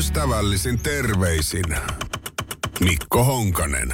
Ystävällisin 0.00 0.78
terveisin 0.82 1.64
Mikko 2.80 3.24
Honkanen. 3.24 3.92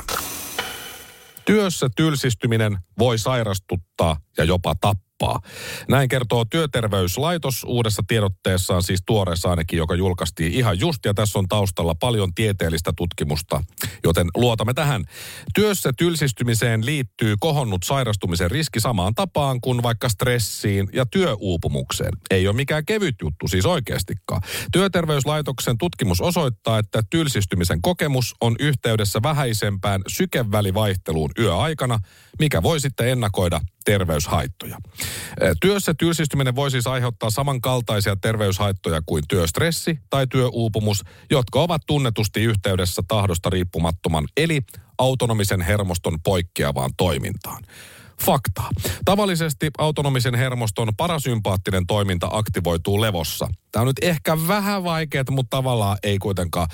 Työssä 1.44 1.88
tylsistyminen 1.96 2.78
voi 2.98 3.18
sairastuttaa 3.18 4.16
ja 4.38 4.44
jopa 4.44 4.74
tappaa 4.74 5.05
kauppaa. 5.18 5.50
Näin 5.88 6.08
kertoo 6.08 6.44
Työterveyslaitos 6.44 7.64
uudessa 7.64 8.02
tiedotteessaan, 8.08 8.82
siis 8.82 9.02
tuoreessa 9.06 9.50
ainakin, 9.50 9.76
joka 9.76 9.94
julkaistiin 9.94 10.52
ihan 10.52 10.80
just. 10.80 11.04
Ja 11.04 11.14
tässä 11.14 11.38
on 11.38 11.48
taustalla 11.48 11.94
paljon 11.94 12.34
tieteellistä 12.34 12.92
tutkimusta, 12.96 13.62
joten 14.04 14.26
luotamme 14.34 14.74
tähän. 14.74 15.04
Työssä 15.54 15.92
tylsistymiseen 15.98 16.86
liittyy 16.86 17.34
kohonnut 17.40 17.82
sairastumisen 17.82 18.50
riski 18.50 18.80
samaan 18.80 19.14
tapaan 19.14 19.60
kuin 19.60 19.82
vaikka 19.82 20.08
stressiin 20.08 20.88
ja 20.92 21.06
työuupumukseen. 21.06 22.12
Ei 22.30 22.48
ole 22.48 22.56
mikään 22.56 22.84
kevyt 22.84 23.14
juttu 23.22 23.48
siis 23.48 23.66
oikeastikaan. 23.66 24.42
Työterveyslaitoksen 24.72 25.78
tutkimus 25.78 26.20
osoittaa, 26.20 26.78
että 26.78 27.02
tylsistymisen 27.10 27.82
kokemus 27.82 28.34
on 28.40 28.56
yhteydessä 28.60 29.22
vähäisempään 29.22 30.02
sykevälivaihteluun 30.08 31.30
yöaikana, 31.38 31.98
mikä 32.38 32.62
voi 32.62 32.80
sitten 32.80 33.08
ennakoida 33.08 33.60
terveyshaittoja. 33.86 34.78
Työssä 35.60 35.94
tylsistyminen 35.94 36.56
voi 36.56 36.70
siis 36.70 36.86
aiheuttaa 36.86 37.30
samankaltaisia 37.30 38.16
terveyshaittoja 38.16 39.02
kuin 39.06 39.24
työstressi 39.28 39.98
tai 40.10 40.26
työuupumus, 40.26 41.02
jotka 41.30 41.60
ovat 41.60 41.82
tunnetusti 41.86 42.42
yhteydessä 42.42 43.02
tahdosta 43.08 43.50
riippumattoman 43.50 44.24
eli 44.36 44.60
autonomisen 44.98 45.60
hermoston 45.60 46.18
poikkeavaan 46.24 46.90
toimintaan. 46.96 47.62
Fakta. 48.24 48.62
Tavallisesti 49.04 49.70
autonomisen 49.78 50.34
hermoston 50.34 50.88
parasympaattinen 50.96 51.86
toiminta 51.86 52.28
aktivoituu 52.30 53.00
levossa. 53.00 53.48
Tämä 53.72 53.80
on 53.80 53.86
nyt 53.86 53.98
ehkä 54.02 54.38
vähän 54.48 54.84
vaikeaa, 54.84 55.24
mutta 55.30 55.56
tavallaan 55.56 55.98
ei 56.02 56.18
kuitenkaan. 56.18 56.68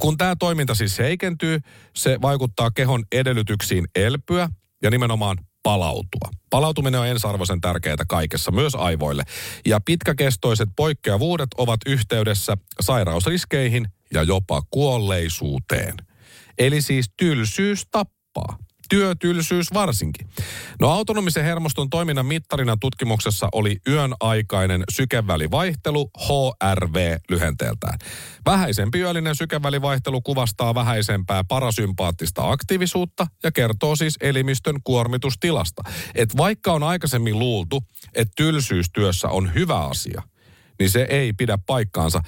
Kun 0.00 0.16
tämä 0.16 0.36
toiminta 0.36 0.74
siis 0.74 0.98
heikentyy, 0.98 1.60
se 1.96 2.18
vaikuttaa 2.22 2.70
kehon 2.70 3.04
edellytyksiin 3.12 3.86
elpyä 3.94 4.48
ja 4.82 4.90
nimenomaan 4.90 5.38
palautua. 5.64 6.30
Palautuminen 6.50 7.00
on 7.00 7.06
ensiarvoisen 7.06 7.60
tärkeää 7.60 7.96
kaikessa, 8.08 8.50
myös 8.50 8.74
aivoille. 8.74 9.22
Ja 9.66 9.80
pitkäkestoiset 9.84 10.68
poikkeavuudet 10.76 11.48
ovat 11.58 11.80
yhteydessä 11.86 12.56
sairausriskeihin 12.80 13.88
ja 14.14 14.22
jopa 14.22 14.62
kuolleisuuteen. 14.70 15.94
Eli 16.58 16.82
siis 16.82 17.06
tylsyys 17.16 17.86
tappaa 17.90 18.58
työtylsyys 18.94 19.74
varsinkin. 19.74 20.28
No 20.80 20.90
autonomisen 20.90 21.44
hermoston 21.44 21.90
toiminnan 21.90 22.26
mittarina 22.26 22.76
tutkimuksessa 22.80 23.48
oli 23.52 23.76
yön 23.88 24.14
aikainen 24.20 24.84
sykevälivaihtelu, 24.92 26.10
HRV 26.18 27.16
lyhenteeltään. 27.28 27.98
Vähäisempi 28.46 28.98
yöllinen 28.98 29.36
sykevälivaihtelu 29.36 30.20
kuvastaa 30.20 30.74
vähäisempää 30.74 31.44
parasympaattista 31.44 32.50
aktiivisuutta 32.50 33.26
ja 33.42 33.52
kertoo 33.52 33.96
siis 33.96 34.16
elimistön 34.20 34.76
kuormitustilasta. 34.84 35.82
Et 36.14 36.36
vaikka 36.36 36.72
on 36.72 36.82
aikaisemmin 36.82 37.38
luultu, 37.38 37.82
että 38.14 38.32
tylsyystyössä 38.36 39.28
on 39.28 39.54
hyvä 39.54 39.78
asia– 39.78 40.22
niin 40.78 40.90
se 40.90 41.06
ei 41.10 41.32
pidä 41.32 41.58
paikkaansa. 41.66 42.20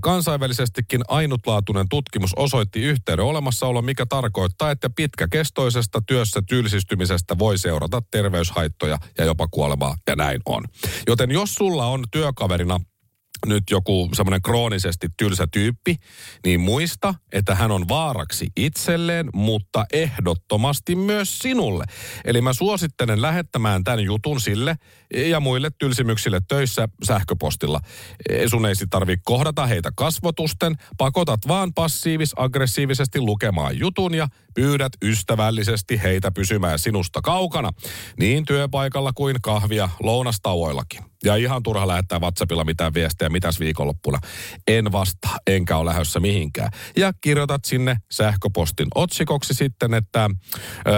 Kansainvälisestikin 0.00 1.00
ainutlaatuinen 1.08 1.86
tutkimus 1.90 2.30
osoitti 2.36 2.82
yhteyden 2.82 3.24
olemassaolo, 3.24 3.82
mikä 3.82 4.06
tarkoittaa, 4.06 4.70
että 4.70 4.90
pitkäkestoisesta 4.90 6.02
työssä 6.06 6.42
tylsistymisestä 6.48 7.38
voi 7.38 7.58
seurata 7.58 8.02
terveyshaittoja 8.10 8.98
ja 9.18 9.24
jopa 9.24 9.48
kuolemaa, 9.50 9.96
ja 10.06 10.16
näin 10.16 10.40
on. 10.46 10.64
Joten 11.06 11.30
jos 11.30 11.54
sulla 11.54 11.86
on 11.86 12.04
työkaverina 12.10 12.80
nyt 13.46 13.64
joku 13.70 14.08
semmoinen 14.14 14.42
kroonisesti 14.42 15.08
tylsä 15.16 15.46
tyyppi, 15.52 15.96
niin 16.44 16.60
muista, 16.60 17.14
että 17.32 17.54
hän 17.54 17.70
on 17.70 17.88
vaaraksi 17.88 18.46
itselleen, 18.56 19.28
mutta 19.34 19.86
ehdottomasti 19.92 20.96
myös 20.96 21.38
sinulle. 21.38 21.84
Eli 22.24 22.40
mä 22.40 22.52
suosittelen 22.52 23.22
lähettämään 23.22 23.84
tämän 23.84 24.00
jutun 24.00 24.40
sille 24.40 24.76
ja 25.14 25.40
muille 25.40 25.70
tylsimyksille 25.78 26.40
töissä 26.48 26.88
sähköpostilla. 27.04 27.80
Sun 28.46 28.66
ei 28.66 28.74
sitten 28.74 28.90
tarvitse 28.90 29.22
kohdata 29.24 29.66
heitä 29.66 29.90
kasvotusten, 29.96 30.74
pakotat 30.98 31.40
vaan 31.48 31.74
passiivis-aggressiivisesti 31.74 33.20
lukemaan 33.20 33.78
jutun 33.78 34.14
ja 34.14 34.28
pyydät 34.54 34.92
ystävällisesti 35.02 36.02
heitä 36.02 36.30
pysymään 36.32 36.78
sinusta 36.78 37.20
kaukana, 37.22 37.70
niin 38.18 38.44
työpaikalla 38.44 39.12
kuin 39.12 39.36
kahvia 39.42 39.88
lounastauoillakin. 40.02 41.09
Ja 41.24 41.36
ihan 41.36 41.62
turha 41.62 41.88
lähettää 41.88 42.18
WhatsAppilla 42.18 42.64
mitään 42.64 42.94
viestejä, 42.94 43.28
mitäs 43.28 43.60
viikonloppuna. 43.60 44.18
En 44.68 44.92
vastaa, 44.92 45.38
enkä 45.46 45.76
ole 45.76 45.90
lähdössä 45.90 46.20
mihinkään. 46.20 46.70
Ja 46.96 47.12
kirjoitat 47.20 47.64
sinne 47.64 47.96
sähköpostin 48.10 48.88
otsikoksi 48.94 49.54
sitten, 49.54 49.94
että 49.94 50.30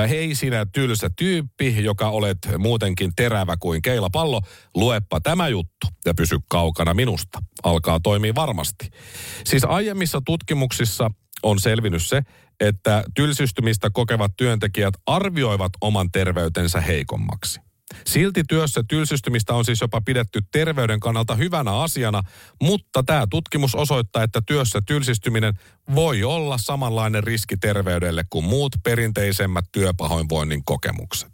hei 0.09 0.35
sinä 0.35 0.67
tylsä 0.73 1.11
tyyppi, 1.19 1.85
joka 1.85 2.09
olet 2.09 2.39
muutenkin 2.59 3.13
terävä 3.17 3.57
kuin 3.61 3.83
keilapallo, 3.83 4.41
luepa 4.75 5.21
tämä 5.21 5.49
juttu 5.49 5.87
ja 6.05 6.15
pysy 6.15 6.39
kaukana 6.51 6.95
minusta. 6.95 7.39
Alkaa 7.63 8.01
toimia 8.01 8.35
varmasti. 8.35 8.91
Siis 9.45 9.65
aiemmissa 9.65 10.23
tutkimuksissa 10.27 11.11
on 11.43 11.61
selvinnyt 11.61 12.07
se, 12.07 12.23
että 12.61 13.05
tylsystymistä 13.15 13.91
kokevat 13.93 14.33
työntekijät 14.37 14.95
arvioivat 15.07 15.73
oman 15.81 16.11
terveytensä 16.11 16.81
heikommaksi. 16.81 17.61
Silti 18.07 18.43
työssä 18.49 18.83
tylsistymistä 18.89 19.55
on 19.55 19.65
siis 19.65 19.81
jopa 19.81 20.01
pidetty 20.01 20.41
terveyden 20.53 21.01
kannalta 21.01 21.35
hyvänä 21.35 21.81
asiana, 21.81 22.23
mutta 22.63 23.03
tämä 23.03 23.27
tutkimus 23.31 23.75
osoittaa, 23.75 24.23
että 24.23 24.43
työssä 24.47 24.81
tylsistyminen 24.87 25.55
voi 25.95 26.25
olla 26.25 26.59
samanlainen 26.59 27.25
riski 27.25 27.57
terveydelle 27.57 28.25
kuin 28.31 28.45
muut 28.45 28.73
perinteisemmät 28.83 29.65
työpahoinvoinnin 29.73 30.65
kokemukset. 30.65 31.31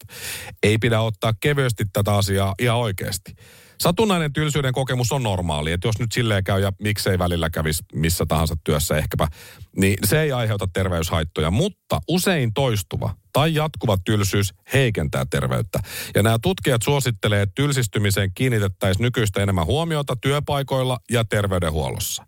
Ei 0.63 0.79
pidä 0.79 1.01
ottaa 1.01 1.33
kevyesti 1.41 1.85
tätä 1.93 2.15
asiaa 2.15 2.55
ihan 2.59 2.79
oikeasti. 2.79 3.37
Satunnainen 3.83 4.33
tylsyyden 4.33 4.73
kokemus 4.73 5.13
on 5.13 5.23
normaali, 5.23 5.73
että 5.73 5.89
jos 5.89 5.99
nyt 5.99 6.13
silleen 6.13 6.45
käy 6.45 6.61
ja 6.61 6.73
miksei 6.83 7.19
välillä 7.19 7.51
kävisi 7.51 7.83
missä 7.95 8.27
tahansa 8.27 8.57
työssä 8.65 8.97
ehkäpä, 8.97 9.29
niin 9.77 9.99
se 10.05 10.21
ei 10.21 10.33
aiheuta 10.33 10.69
terveyshaittoja, 10.73 11.51
mutta 11.51 12.01
usein 12.09 12.55
toistuva 12.55 13.15
tai 13.33 13.55
jatkuva 13.55 13.99
tylsyys 14.05 14.55
heikentää 14.73 15.25
terveyttä. 15.31 15.79
Ja 16.15 16.23
nämä 16.23 16.39
tutkijat 16.43 16.83
suosittelee, 16.83 17.43
että 17.43 17.53
tylsistymiseen 17.55 18.31
kiinnitettäisiin 18.35 19.03
nykyistä 19.03 19.43
enemmän 19.43 19.67
huomiota 19.67 20.17
työpaikoilla 20.17 20.99
ja 21.11 21.25
terveydenhuollossa. 21.25 22.25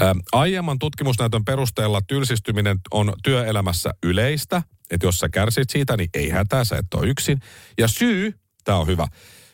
Ää, 0.00 0.14
aiemman 0.32 0.78
tutkimusnäytön 0.78 1.44
perusteella 1.44 2.00
tylsistyminen 2.02 2.78
on 2.90 3.12
työelämässä 3.22 3.90
yleistä, 4.02 4.62
että 4.90 5.06
jos 5.06 5.18
sä 5.18 5.28
kärsit 5.28 5.70
siitä, 5.70 5.96
niin 5.96 6.10
ei 6.14 6.30
hätää, 6.30 6.64
sä 6.64 6.76
et 6.76 6.94
ole 6.94 7.06
yksin. 7.06 7.40
Ja 7.78 7.88
syy, 7.88 8.34
tämä 8.64 8.78
on 8.78 8.86
hyvä, 8.86 9.06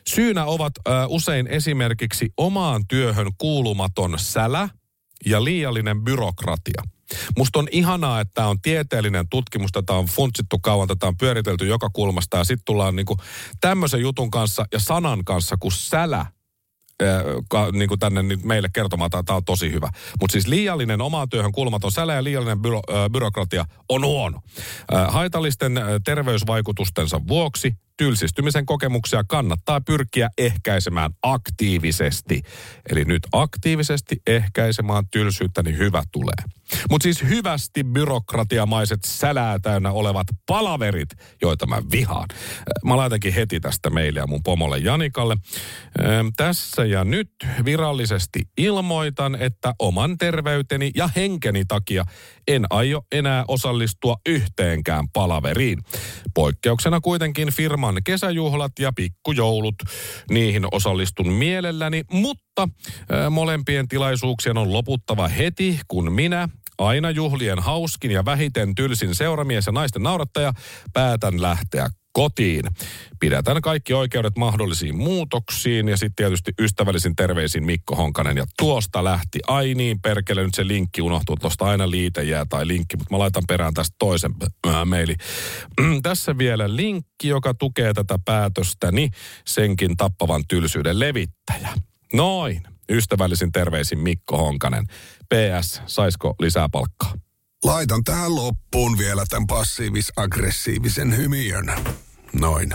Syynä 0.09 0.45
ovat 0.45 0.73
ö, 0.87 0.91
usein 1.07 1.47
esimerkiksi 1.47 2.29
omaan 2.37 2.87
työhön 2.87 3.31
kuulumaton 3.37 4.13
sälä 4.17 4.69
ja 5.25 5.43
liiallinen 5.43 6.01
byrokratia. 6.01 6.83
Musta 7.37 7.59
on 7.59 7.67
ihanaa, 7.71 8.19
että 8.19 8.31
tämä 8.33 8.47
on 8.47 8.61
tieteellinen 8.61 9.29
tutkimus, 9.29 9.71
tätä 9.71 9.93
on 9.93 10.05
funtsittu 10.05 10.59
kauan, 10.59 10.87
tätä 10.87 11.07
on 11.07 11.17
pyöritelty 11.17 11.67
joka 11.67 11.89
kulmasta 11.89 12.37
ja 12.37 12.43
sitten 12.43 12.65
tullaan 12.65 12.95
niinku 12.95 13.17
tämmöisen 13.61 14.01
jutun 14.01 14.31
kanssa 14.31 14.65
ja 14.73 14.79
sanan 14.79 15.25
kanssa 15.25 15.55
kuin 15.59 15.71
sälä 15.71 16.25
ka, 17.49 17.71
niin 17.71 17.87
kuin 17.87 17.99
tänne 17.99 18.23
nyt 18.23 18.43
meille 18.43 18.69
kertomaan, 18.73 19.07
että 19.07 19.23
tämä 19.23 19.37
on 19.37 19.45
tosi 19.45 19.71
hyvä. 19.71 19.89
Mutta 20.19 20.31
siis 20.31 20.47
liiallinen 20.47 21.01
omaan 21.01 21.29
työhön 21.29 21.51
kulmaton 21.51 21.91
sälä 21.91 22.13
ja 22.13 22.23
liiallinen 22.23 22.61
byro, 22.61 22.81
ö, 22.89 23.09
byrokratia 23.09 23.65
on 23.89 24.05
huono. 24.05 24.41
Ö, 24.93 24.95
haitallisten 25.07 25.79
terveysvaikutustensa 26.05 27.21
vuoksi 27.27 27.73
tylsistymisen 27.97 28.65
kokemuksia 28.65 29.23
kannattaa 29.27 29.81
pyrkiä 29.81 30.29
ehkäisemään 30.37 31.11
aktiivisesti. 31.21 32.41
Eli 32.89 33.05
nyt 33.05 33.27
aktiivisesti 33.31 34.21
ehkäisemään 34.27 35.03
tylsyyttä, 35.11 35.63
niin 35.63 35.77
hyvä 35.77 36.03
tulee. 36.11 36.60
Mutta 36.89 37.03
siis 37.03 37.23
hyvästi 37.23 37.83
byrokratiamaiset 37.83 38.99
sälää 39.05 39.59
täynnä 39.59 39.91
olevat 39.91 40.27
palaverit, 40.45 41.09
joita 41.41 41.65
mä 41.65 41.81
vihaan. 41.91 42.27
Mä 42.85 42.97
laitankin 42.97 43.33
heti 43.33 43.59
tästä 43.59 43.89
meille 43.89 44.19
ja 44.19 44.27
mun 44.27 44.43
pomolle 44.43 44.77
Janikalle. 44.77 45.37
Ähm, 45.99 46.27
tässä 46.37 46.85
ja 46.85 47.03
nyt 47.03 47.31
virallisesti 47.65 48.39
ilmoitan, 48.57 49.35
että 49.35 49.73
oman 49.79 50.17
terveyteni 50.17 50.91
ja 50.95 51.09
henkeni 51.15 51.65
takia 51.65 52.05
en 52.47 52.65
aio 52.69 53.01
enää 53.11 53.45
osallistua 53.47 54.15
yhteenkään 54.29 55.09
palaveriin. 55.13 55.79
Poikkeuksena 56.33 57.01
kuitenkin 57.01 57.53
firman 57.53 57.95
kesäjuhlat 58.03 58.71
ja 58.79 58.91
pikkujoulut. 58.95 59.75
Niihin 60.29 60.65
osallistun 60.71 61.33
mielelläni, 61.33 62.03
mutta 62.11 62.61
äh, 62.61 63.29
molempien 63.29 63.87
tilaisuuksien 63.87 64.57
on 64.57 64.73
loputtava 64.73 65.27
heti, 65.27 65.79
kun 65.87 66.13
minä 66.13 66.49
aina 66.87 67.11
juhlien 67.11 67.59
hauskin 67.59 68.11
ja 68.11 68.25
vähiten 68.25 68.75
tylsin 68.75 69.15
seuramies 69.15 69.65
ja 69.65 69.71
naisten 69.71 70.03
naurattaja, 70.03 70.53
päätän 70.93 71.41
lähteä 71.41 71.89
kotiin. 72.13 72.63
Pidätän 73.19 73.61
kaikki 73.61 73.93
oikeudet 73.93 74.37
mahdollisiin 74.37 74.97
muutoksiin 74.97 75.87
ja 75.87 75.97
sitten 75.97 76.15
tietysti 76.15 76.51
ystävällisin 76.59 77.15
terveisin 77.15 77.65
Mikko 77.65 77.95
Honkanen. 77.95 78.37
Ja 78.37 78.45
tuosta 78.57 79.03
lähti, 79.03 79.39
ai 79.47 79.73
niin 79.73 80.01
perkele, 80.01 80.43
nyt 80.43 80.55
se 80.55 80.67
linkki 80.67 81.01
unohtuu, 81.01 81.37
tuosta 81.37 81.65
aina 81.65 81.89
liite 81.89 82.23
jää 82.23 82.45
tai 82.49 82.67
linkki, 82.67 82.97
mutta 82.97 83.15
mä 83.15 83.19
laitan 83.19 83.43
perään 83.47 83.73
tästä 83.73 83.95
toisen 83.99 84.31
äh, 84.67 84.85
meili. 84.85 85.15
Tässä 86.03 86.37
vielä 86.37 86.75
linkki, 86.75 87.27
joka 87.27 87.53
tukee 87.53 87.93
tätä 87.93 88.19
päätöstäni, 88.25 89.09
senkin 89.47 89.97
tappavan 89.97 90.43
tylsyyden 90.47 90.99
levittäjä. 90.99 91.69
Noin, 92.13 92.63
ystävällisin 92.89 93.51
terveisin 93.51 93.99
Mikko 93.99 94.37
Honkanen. 94.37 94.85
PS, 95.29 95.81
saisiko 95.85 96.35
lisää 96.39 96.69
palkkaa? 96.69 97.13
Laitan 97.63 98.03
tähän 98.03 98.35
loppuun 98.35 98.97
vielä 98.97 99.23
tämän 99.29 99.47
passiivis-aggressiivisen 99.47 101.17
hymiön. 101.17 101.73
Noin. 102.39 102.73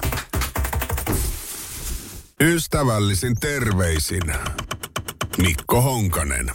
Ystävällisin 2.41 3.35
terveisin 3.41 4.23
Mikko 5.39 5.83
Honkanen. 5.83 6.51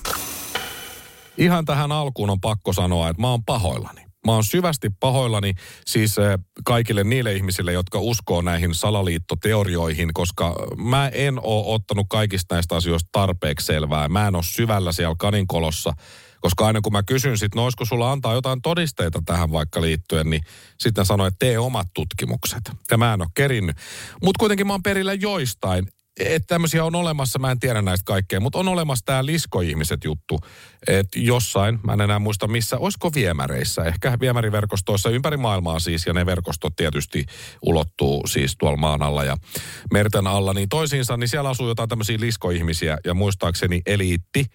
Ihan 1.37 1.65
tähän 1.65 1.91
alkuun 1.91 2.29
on 2.29 2.41
pakko 2.41 2.73
sanoa, 2.73 3.09
että 3.09 3.21
mä 3.21 3.29
oon 3.29 3.43
pahoillani. 3.45 4.10
Mä 4.25 4.33
oon 4.33 4.43
syvästi 4.43 4.89
pahoillani 4.99 5.53
siis 5.85 6.17
eh, 6.17 6.39
kaikille 6.65 7.03
niille 7.03 7.33
ihmisille, 7.33 7.73
jotka 7.73 7.99
uskoo 7.99 8.41
näihin 8.41 8.75
salaliittoteorioihin, 8.75 10.09
koska 10.13 10.55
mä 10.77 11.07
en 11.07 11.39
oo 11.43 11.73
ottanut 11.73 12.05
kaikista 12.09 12.55
näistä 12.55 12.75
asioista 12.75 13.09
tarpeeksi 13.11 13.65
selvää. 13.65 14.09
Mä 14.09 14.27
en 14.27 14.35
oo 14.35 14.41
syvällä 14.41 14.91
siellä 14.91 15.15
kaninkolossa 15.19 15.93
koska 16.41 16.67
aina 16.67 16.81
kun 16.81 16.93
mä 16.93 17.03
kysyn 17.03 17.37
sit, 17.37 17.55
no 17.55 17.63
olisiko 17.63 17.85
sulla 17.85 18.11
antaa 18.11 18.33
jotain 18.33 18.61
todisteita 18.61 19.21
tähän 19.25 19.51
vaikka 19.51 19.81
liittyen, 19.81 20.29
niin 20.29 20.41
sitten 20.79 21.05
sanoi, 21.05 21.27
että 21.27 21.39
tee 21.39 21.59
omat 21.59 21.87
tutkimukset. 21.93 22.71
Ja 22.91 22.97
mä 22.97 23.13
en 23.13 23.21
ole 23.21 23.29
kerinnyt. 23.33 23.77
Mutta 24.23 24.39
kuitenkin 24.39 24.67
mä 24.67 24.73
oon 24.73 24.83
perillä 24.83 25.13
joistain. 25.13 25.87
Että 26.19 26.47
tämmöisiä 26.47 26.85
on 26.85 26.95
olemassa, 26.95 27.39
mä 27.39 27.51
en 27.51 27.59
tiedä 27.59 27.81
näistä 27.81 28.03
kaikkea, 28.05 28.39
mutta 28.39 28.59
on 28.59 28.67
olemassa 28.67 29.05
tämä 29.05 29.25
liskoihmiset 29.25 30.03
juttu. 30.03 30.39
Että 30.87 31.19
jossain, 31.19 31.79
mä 31.83 31.93
en 31.93 32.01
enää 32.01 32.19
muista 32.19 32.47
missä, 32.47 32.77
olisiko 32.77 33.11
viemäreissä, 33.15 33.83
ehkä 33.83 34.17
viemäriverkostoissa 34.19 35.09
ympäri 35.09 35.37
maailmaa 35.37 35.79
siis, 35.79 36.05
ja 36.05 36.13
ne 36.13 36.25
verkostot 36.25 36.75
tietysti 36.75 37.25
ulottuu 37.61 38.27
siis 38.27 38.55
tuolla 38.59 38.77
maan 38.77 39.01
alla 39.01 39.23
ja 39.23 39.37
merten 39.93 40.27
alla, 40.27 40.53
niin 40.53 40.69
toisiinsa, 40.69 41.17
niin 41.17 41.27
siellä 41.27 41.49
asuu 41.49 41.67
jotain 41.67 41.89
tämmöisiä 41.89 42.17
liskoihmisiä, 42.19 42.97
ja 43.05 43.13
muistaakseni 43.13 43.81
eliitti, 43.85 44.45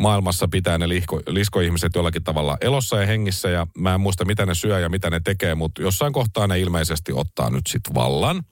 maailmassa 0.00 0.48
pitää 0.48 0.78
ne 0.78 0.88
lisko, 0.88 1.20
liskoihmiset 1.26 1.92
jollakin 1.94 2.24
tavalla 2.24 2.58
elossa 2.60 3.00
ja 3.00 3.06
hengissä 3.06 3.50
ja 3.50 3.66
mä 3.78 3.94
en 3.94 4.00
muista 4.00 4.24
mitä 4.24 4.46
ne 4.46 4.54
syö 4.54 4.80
ja 4.80 4.88
mitä 4.88 5.10
ne 5.10 5.20
tekee, 5.24 5.54
mutta 5.54 5.82
jossain 5.82 6.12
kohtaa 6.12 6.46
ne 6.46 6.60
ilmeisesti 6.60 7.12
ottaa 7.12 7.50
nyt 7.50 7.66
sit 7.66 7.82
vallan. 7.94 8.42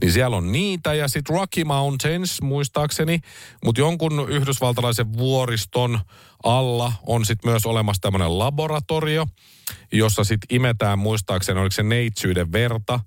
Niin 0.00 0.12
siellä 0.12 0.36
on 0.36 0.52
niitä 0.52 0.94
ja 0.94 1.08
sitten 1.08 1.36
Rocky 1.36 1.64
Mountains 1.64 2.42
muistaakseni, 2.42 3.20
mutta 3.64 3.80
jonkun 3.80 4.26
yhdysvaltalaisen 4.28 5.12
vuoriston 5.12 6.00
alla 6.44 6.92
on 7.06 7.24
sitten 7.24 7.50
myös 7.50 7.66
olemassa 7.66 8.00
tämmöinen 8.00 8.38
laboratorio, 8.38 9.26
jossa 9.92 10.24
sitten 10.24 10.56
imetään 10.56 10.98
muistaakseni, 10.98 11.60
oliko 11.60 11.72
se 11.72 11.82
neitsyyden 11.82 12.52
verta 12.52 13.00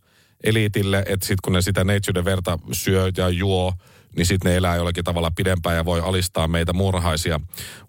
eliitille, 0.43 0.99
että 0.99 1.25
sitten 1.25 1.41
kun 1.43 1.53
ne 1.53 1.61
sitä 1.61 1.83
neitsyyden 1.83 2.25
verta 2.25 2.59
syö 2.71 3.11
ja 3.17 3.29
juo, 3.29 3.73
niin 4.15 4.25
sitten 4.25 4.51
ne 4.51 4.57
elää 4.57 4.75
jollakin 4.75 5.03
tavalla 5.03 5.31
pidempään 5.35 5.75
ja 5.75 5.85
voi 5.85 5.99
alistaa 5.99 6.47
meitä 6.47 6.73
muurahaisia 6.73 7.39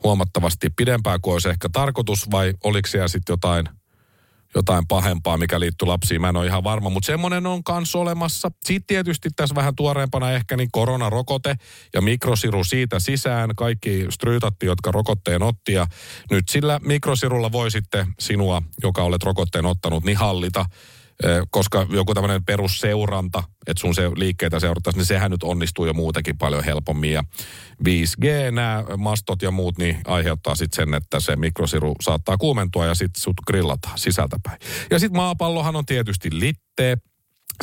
huomattavasti 0.05 0.71
pidempään 0.77 1.21
kuin 1.21 1.33
olisi 1.33 1.49
ehkä 1.49 1.69
tarkoitus, 1.73 2.31
vai 2.31 2.55
oliko 2.65 2.89
siellä 2.89 3.09
sitten 3.09 3.33
jotain, 3.33 3.69
jotain 4.55 4.87
pahempaa, 4.89 5.37
mikä 5.37 5.61
liittyy 5.61 5.89
lapsiin. 5.89 6.21
Mä 6.21 6.29
en 6.29 6.37
ole 6.37 6.47
ihan 6.47 6.65
varma, 6.65 6.91
mutta 6.91 7.07
semmoinen 7.07 7.47
on 7.47 7.65
kanssa 7.65 7.99
olemassa. 7.99 8.51
Sitten 8.65 8.87
tietysti 8.87 9.29
tässä 9.37 9.55
vähän 9.55 9.77
tuoreempana 9.77 10.31
ehkä 10.31 10.57
niin 10.57 10.69
koronarokote 10.73 11.57
ja 11.95 12.01
mikrosiru 12.01 12.65
siitä 12.65 13.01
sisään. 13.01 13.51
Kaikki 13.57 14.07
stryytatti, 14.11 14.67
jotka 14.67 14.93
rokotteen 14.93 15.43
otti 15.43 15.73
ja 15.73 15.87
nyt 16.31 16.49
sillä 16.49 16.81
mikrosirulla 16.83 17.53
voi 17.53 17.71
sitten 17.71 18.07
sinua, 18.21 18.63
joka 18.83 19.03
olet 19.03 19.23
rokotteen 19.23 19.67
ottanut, 19.67 20.05
niin 20.05 20.17
hallita 20.17 20.67
koska 21.51 21.87
joku 21.91 22.15
tämmöinen 22.15 22.45
perusseuranta, 22.45 23.43
että 23.67 23.81
sun 23.81 23.95
se 23.95 24.11
liikkeitä 24.17 24.61
seurattaisiin, 24.61 24.99
niin 24.99 25.07
sehän 25.07 25.31
nyt 25.31 25.43
onnistuu 25.43 25.87
jo 25.87 25.93
muutenkin 25.93 26.39
paljon 26.39 26.65
helpommin. 26.65 27.13
Ja 27.13 27.25
5G, 27.85 28.51
nämä 28.51 28.85
mastot 28.97 29.43
ja 29.43 29.51
muut, 29.51 29.79
niin 29.79 29.97
aiheuttaa 30.07 30.55
sitten 30.55 30.77
sen, 30.77 30.95
että 30.95 31.21
se 31.21 31.37
mikrosiru 31.37 31.95
saattaa 32.03 32.39
kuumentua 32.39 32.87
ja 32.87 32.95
sitten 32.95 33.23
sut 33.23 33.37
grillataan 33.47 33.99
sisältäpäin. 33.99 34.59
Ja 34.91 34.99
sitten 34.99 35.17
maapallohan 35.17 35.77
on 35.77 35.87
tietysti 35.87 36.29
littee, 36.33 36.97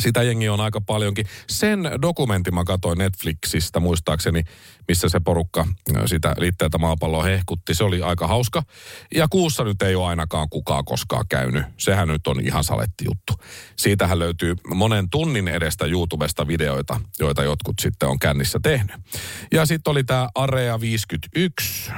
sitä 0.00 0.22
jengi 0.22 0.48
on 0.48 0.60
aika 0.60 0.80
paljonkin. 0.80 1.26
Sen 1.46 1.90
dokumentin 2.02 2.54
mä 2.54 2.64
katsoin 2.64 2.98
Netflixistä 2.98 3.80
muistaakseni, 3.80 4.42
missä 4.88 5.08
se 5.08 5.20
porukka 5.20 5.66
sitä 6.06 6.34
liitteeltä 6.38 6.78
maapalloa 6.78 7.24
hehkutti. 7.24 7.74
Se 7.74 7.84
oli 7.84 8.02
aika 8.02 8.26
hauska. 8.26 8.62
Ja 9.14 9.28
kuussa 9.30 9.64
nyt 9.64 9.82
ei 9.82 9.94
ole 9.94 10.06
ainakaan 10.06 10.48
kukaan 10.48 10.84
koskaan 10.84 11.24
käynyt. 11.28 11.64
Sehän 11.76 12.08
nyt 12.08 12.26
on 12.26 12.40
ihan 12.40 12.64
saletti 12.64 13.04
juttu. 13.04 13.32
Siitähän 13.76 14.18
löytyy 14.18 14.54
monen 14.74 15.10
tunnin 15.10 15.48
edestä 15.48 15.86
YouTubesta 15.86 16.46
videoita, 16.46 17.00
joita 17.18 17.42
jotkut 17.42 17.78
sitten 17.80 18.08
on 18.08 18.18
kännissä 18.18 18.60
tehnyt. 18.62 18.96
Ja 19.52 19.66
sitten 19.66 19.90
oli 19.90 20.04
tämä 20.04 20.28
Area 20.34 20.80
51. 20.80 21.90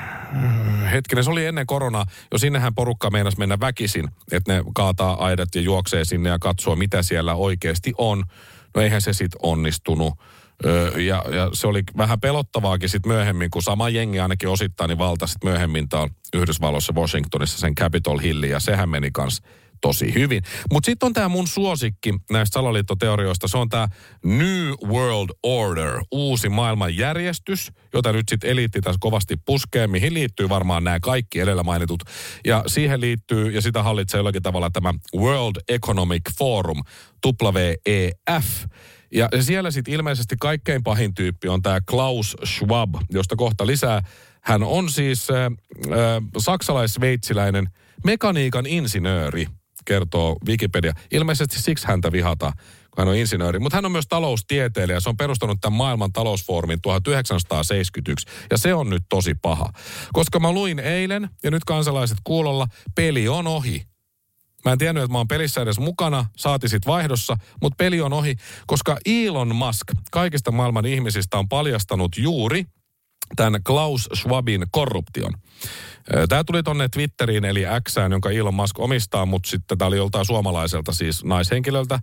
Hetkinen, 0.93 1.25
se 1.25 1.31
oli 1.31 1.46
ennen 1.46 1.66
koronaa. 1.66 2.06
Jo 2.32 2.38
sinnehän 2.38 2.75
porukka 2.75 3.10
meinasi 3.10 3.38
mennä 3.38 3.60
väkisin, 3.60 4.08
että 4.32 4.52
ne 4.52 4.62
kaataa 4.75 5.25
aidat 5.25 5.54
ja 5.54 5.60
juoksee 5.60 6.04
sinne 6.04 6.28
ja 6.28 6.38
katsoo, 6.38 6.76
mitä 6.76 7.02
siellä 7.02 7.34
oikeasti 7.34 7.92
on. 7.99 8.25
No 8.75 8.83
eihän 8.83 9.00
se 9.00 9.12
sitten 9.12 9.41
onnistunut 9.43 10.15
ja, 10.97 11.25
ja 11.31 11.50
se 11.53 11.67
oli 11.67 11.83
vähän 11.97 12.21
pelottavaakin 12.21 12.89
sitten 12.89 13.12
myöhemmin, 13.12 13.50
kun 13.50 13.62
sama 13.62 13.89
jengi 13.89 14.21
ainakin 14.21 14.49
osittain 14.49 14.89
niin 14.89 14.99
valtasi 14.99 15.39
myöhemmin 15.44 15.89
täällä 15.89 16.15
Yhdysvalloissa 16.35 16.93
Washingtonissa 16.93 17.59
sen 17.59 17.75
Capitol 17.75 18.19
Hillin 18.19 18.50
ja 18.50 18.61
sehän 18.61 18.89
meni 18.89 19.11
kanssa 19.11 19.43
tosi 19.82 20.14
hyvin. 20.14 20.43
Mutta 20.73 20.87
sitten 20.87 21.06
on 21.06 21.12
tämä 21.12 21.29
mun 21.29 21.46
suosikki 21.46 22.14
näistä 22.31 22.55
salaliittoteorioista. 22.55 23.49
Se 23.49 23.58
on 23.58 23.69
tämä 23.69 23.88
New 24.25 24.73
World 24.87 25.31
Order, 25.43 26.00
uusi 26.11 26.49
maailmanjärjestys, 26.49 27.73
jota 27.93 28.12
nyt 28.12 28.29
sitten 28.29 28.50
eliitti 28.50 28.81
tässä 28.81 28.99
kovasti 29.00 29.37
puskee, 29.37 29.87
mihin 29.87 30.14
liittyy 30.14 30.49
varmaan 30.49 30.84
nämä 30.84 31.00
kaikki 31.00 31.40
edellä 31.40 31.62
mainitut. 31.62 32.02
Ja 32.44 32.64
siihen 32.67 33.00
liittyy, 33.00 33.50
ja 33.50 33.61
sitä 33.61 33.82
hallitsee 33.82 34.19
jollakin 34.19 34.43
tavalla 34.43 34.70
tämä 34.70 34.94
World 35.17 35.56
Economic 35.69 36.23
Forum, 36.38 36.82
WEF. 37.43 38.44
Ja 39.14 39.28
siellä 39.40 39.70
sitten 39.70 39.94
ilmeisesti 39.94 40.37
kaikkein 40.40 40.82
pahin 40.82 41.14
tyyppi 41.14 41.49
on 41.49 41.62
tämä 41.62 41.81
Klaus 41.81 42.37
Schwab, 42.44 42.94
josta 43.11 43.37
kohta 43.37 43.67
lisää. 43.67 44.02
Hän 44.40 44.62
on 44.62 44.90
siis 44.90 45.31
äh, 45.31 45.44
äh, 45.44 45.52
saksalais-sveitsiläinen 46.38 47.69
mekaniikan 48.05 48.67
insinööri, 48.67 49.47
kertoo 49.85 50.37
Wikipedia. 50.49 50.93
Ilmeisesti 51.12 51.62
siksi 51.62 51.87
häntä 51.87 52.12
vihata, 52.12 52.53
kun 52.91 53.03
hän 53.03 53.09
on 53.09 53.17
insinööri. 53.17 53.59
Mutta 53.59 53.77
hän 53.77 53.85
on 53.85 53.93
myös 53.93 54.09
taloustieteilijä. 54.09 55.01
Se 55.01 55.09
on 55.09 55.17
perustanut 55.17 55.59
tämän 55.61 55.77
maailman 55.77 56.12
talousfoorumin 56.12 56.83
1971. 56.83 58.27
Ja 58.51 58.59
se 58.59 58.75
on 58.75 58.91
nyt 58.91 59.03
tosi 59.09 59.35
paha. 59.35 59.73
Koska 60.12 60.41
mä 60.41 60.53
luin 60.53 60.79
eilen, 60.79 61.29
ja 61.43 61.51
nyt 61.51 61.65
kansalaiset 61.65 62.19
kuulolla, 62.25 62.67
peli 62.95 63.29
on 63.29 63.47
ohi. 63.47 63.87
Mä 64.65 64.73
en 64.73 64.79
tiennyt, 64.79 65.03
että 65.05 65.12
mä 65.12 65.19
oon 65.19 65.29
pelissä 65.29 65.62
edes 65.62 65.79
mukana, 65.79 66.27
saati 66.37 66.69
sit 66.69 66.87
vaihdossa, 66.87 67.37
mutta 67.62 67.77
peli 67.77 68.01
on 68.01 68.12
ohi, 68.12 68.37
koska 68.67 68.97
Elon 69.07 69.57
Musk 69.57 69.87
kaikista 70.11 70.51
maailman 70.51 70.87
ihmisistä 70.87 71.39
on 71.39 71.49
paljastanut 71.49 72.12
juuri 72.19 72.65
tämän 73.37 73.62
Klaus 73.62 74.09
Schwabin 74.14 74.67
korruption. 74.71 75.33
Tämä 76.29 76.45
tuli 76.45 76.62
tonne 76.62 76.88
Twitteriin 76.88 77.45
eli 77.45 77.64
Xään, 77.88 78.12
jonka 78.12 78.31
Elon 78.31 78.55
Musk 78.55 78.79
omistaa, 78.79 79.26
mutta 79.26 79.50
sitten 79.50 79.79
tämä 79.79 79.87
oli 79.87 79.97
joltain 79.97 80.26
suomalaiselta 80.26 80.93
siis 80.93 81.25
naishenkilöltä. 81.25 81.99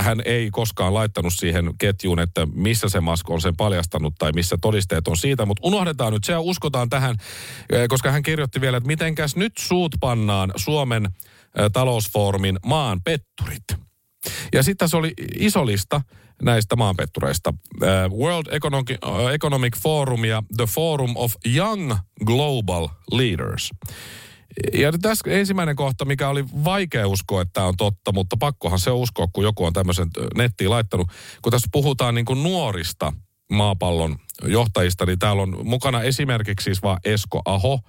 Hän 0.00 0.22
ei 0.24 0.50
koskaan 0.50 0.94
laittanut 0.94 1.32
siihen 1.36 1.70
ketjuun, 1.78 2.20
että 2.20 2.46
missä 2.54 2.88
se 2.88 3.00
Musk 3.00 3.30
on 3.30 3.40
sen 3.40 3.56
paljastanut 3.56 4.14
tai 4.18 4.32
missä 4.32 4.56
todisteet 4.60 5.08
on 5.08 5.16
siitä, 5.16 5.46
mutta 5.46 5.66
unohdetaan 5.66 6.12
nyt 6.12 6.24
se 6.24 6.32
ja 6.32 6.40
uskotaan 6.40 6.88
tähän, 6.88 7.16
koska 7.88 8.10
hän 8.10 8.22
kirjoitti 8.22 8.60
vielä, 8.60 8.76
että 8.76 8.86
mitenkäs 8.86 9.36
nyt 9.36 9.52
suut 9.58 9.94
pannaan 10.00 10.52
Suomen 10.56 11.08
talousfoorumin 11.72 12.58
maan 12.66 13.00
petturit. 13.04 13.64
Ja 14.52 14.62
sitten 14.62 14.88
se 14.88 14.96
oli 14.96 15.12
iso 15.38 15.66
lista 15.66 16.00
näistä 16.42 16.76
maanpettureista. 16.76 17.54
World 18.18 18.46
Economic, 18.50 18.90
Economic 19.34 19.76
Forum 19.76 20.24
ja 20.24 20.42
The 20.56 20.66
Forum 20.66 21.12
of 21.16 21.34
Young 21.56 21.94
Global 22.24 22.88
Leaders. 23.12 23.70
Ja 24.72 24.92
tässä 25.02 25.30
ensimmäinen 25.30 25.76
kohta, 25.76 26.04
mikä 26.04 26.28
oli 26.28 26.44
vaikea 26.64 27.08
uskoa, 27.08 27.42
että 27.42 27.52
tämä 27.52 27.66
on 27.66 27.76
totta, 27.76 28.12
mutta 28.12 28.36
pakkohan 28.36 28.78
se 28.78 28.90
uskoa, 28.90 29.26
kun 29.32 29.44
joku 29.44 29.64
on 29.64 29.72
tämmöisen 29.72 30.08
nettiin 30.36 30.70
laittanut. 30.70 31.08
Kun 31.42 31.50
tässä 31.50 31.68
puhutaan 31.72 32.14
niin 32.14 32.24
kuin 32.24 32.42
nuorista 32.42 33.12
maapallon 33.52 34.16
johtajista, 34.44 35.06
niin 35.06 35.18
täällä 35.18 35.42
on 35.42 35.66
mukana 35.66 36.02
esimerkiksi 36.02 36.64
siis 36.64 36.82
vaan 36.82 36.98
Esko 37.04 37.42
Aho, 37.44 37.80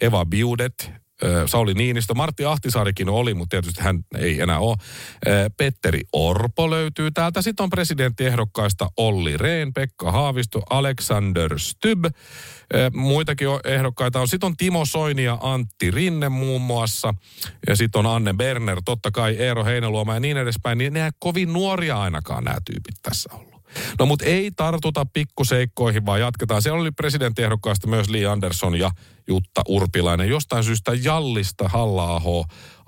Eva 0.00 0.24
Biudet, 0.26 0.90
Sauli 1.46 1.74
Niinistö, 1.74 2.14
Martti 2.14 2.44
Ahtisaarikin 2.44 3.08
oli, 3.08 3.34
mutta 3.34 3.50
tietysti 3.50 3.82
hän 3.82 4.00
ei 4.18 4.40
enää 4.40 4.58
ole. 4.58 4.76
Petteri 5.56 6.00
Orpo 6.12 6.70
löytyy 6.70 7.10
täältä. 7.10 7.42
Sitten 7.42 7.64
on 7.64 7.70
presidenttiehdokkaista 7.70 8.88
Olli 8.96 9.36
Rehn, 9.36 9.72
Pekka 9.72 10.12
Haavisto, 10.12 10.62
Alexander 10.70 11.58
Stubb. 11.58 12.04
Muitakin 12.94 13.48
ehdokkaita 13.64 14.20
on. 14.20 14.28
Sitten 14.28 14.46
on 14.46 14.56
Timo 14.56 14.84
Soini 14.84 15.24
ja 15.24 15.38
Antti 15.40 15.90
Rinne 15.90 16.28
muun 16.28 16.60
muassa. 16.60 17.14
Ja 17.66 17.76
sitten 17.76 17.98
on 17.98 18.16
Anne 18.16 18.32
Berner, 18.32 18.82
totta 18.84 19.10
kai 19.10 19.36
Eero 19.36 19.64
Heinäluoma 19.64 20.14
ja 20.14 20.20
niin 20.20 20.36
edespäin. 20.36 20.78
Niin 20.78 20.92
ne 20.92 21.10
kovin 21.18 21.52
nuoria 21.52 22.00
ainakaan 22.00 22.44
nämä 22.44 22.58
tyypit 22.64 22.94
tässä 23.02 23.30
ollut. 23.32 23.54
No 23.98 24.06
mutta 24.06 24.24
ei 24.24 24.50
tartuta 24.56 25.06
pikkuseikkoihin, 25.12 26.06
vaan 26.06 26.20
jatketaan. 26.20 26.62
Siellä 26.62 26.80
oli 26.80 26.90
presidenttiehdokkaasta 26.90 27.86
myös 27.86 28.08
Li 28.08 28.26
Andersson 28.26 28.78
ja 28.78 28.90
Jutta 29.28 29.62
Urpilainen. 29.68 30.28
Jostain 30.28 30.64
syystä 30.64 30.92
Jallista, 31.02 31.68
halla 31.68 32.20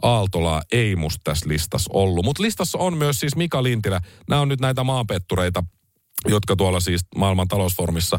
Aaltolaa 0.03 0.63
ei 0.73 0.97
musta 0.97 1.21
tässä 1.25 1.49
listassa 1.49 1.91
ollut. 1.93 2.25
Mutta 2.25 2.43
listassa 2.43 2.79
on 2.79 2.99
myös 2.99 3.21
siis 3.21 3.37
Mika 3.37 3.63
Lintilä. 3.63 4.01
Nämä 4.29 4.41
on 4.41 4.49
nyt 4.49 4.61
näitä 4.61 4.85
maanpettureita, 4.85 5.65
jotka 6.29 6.57
tuolla 6.57 6.81
siis 6.81 7.01
maailman 7.17 7.49
talousformissa 7.49 8.19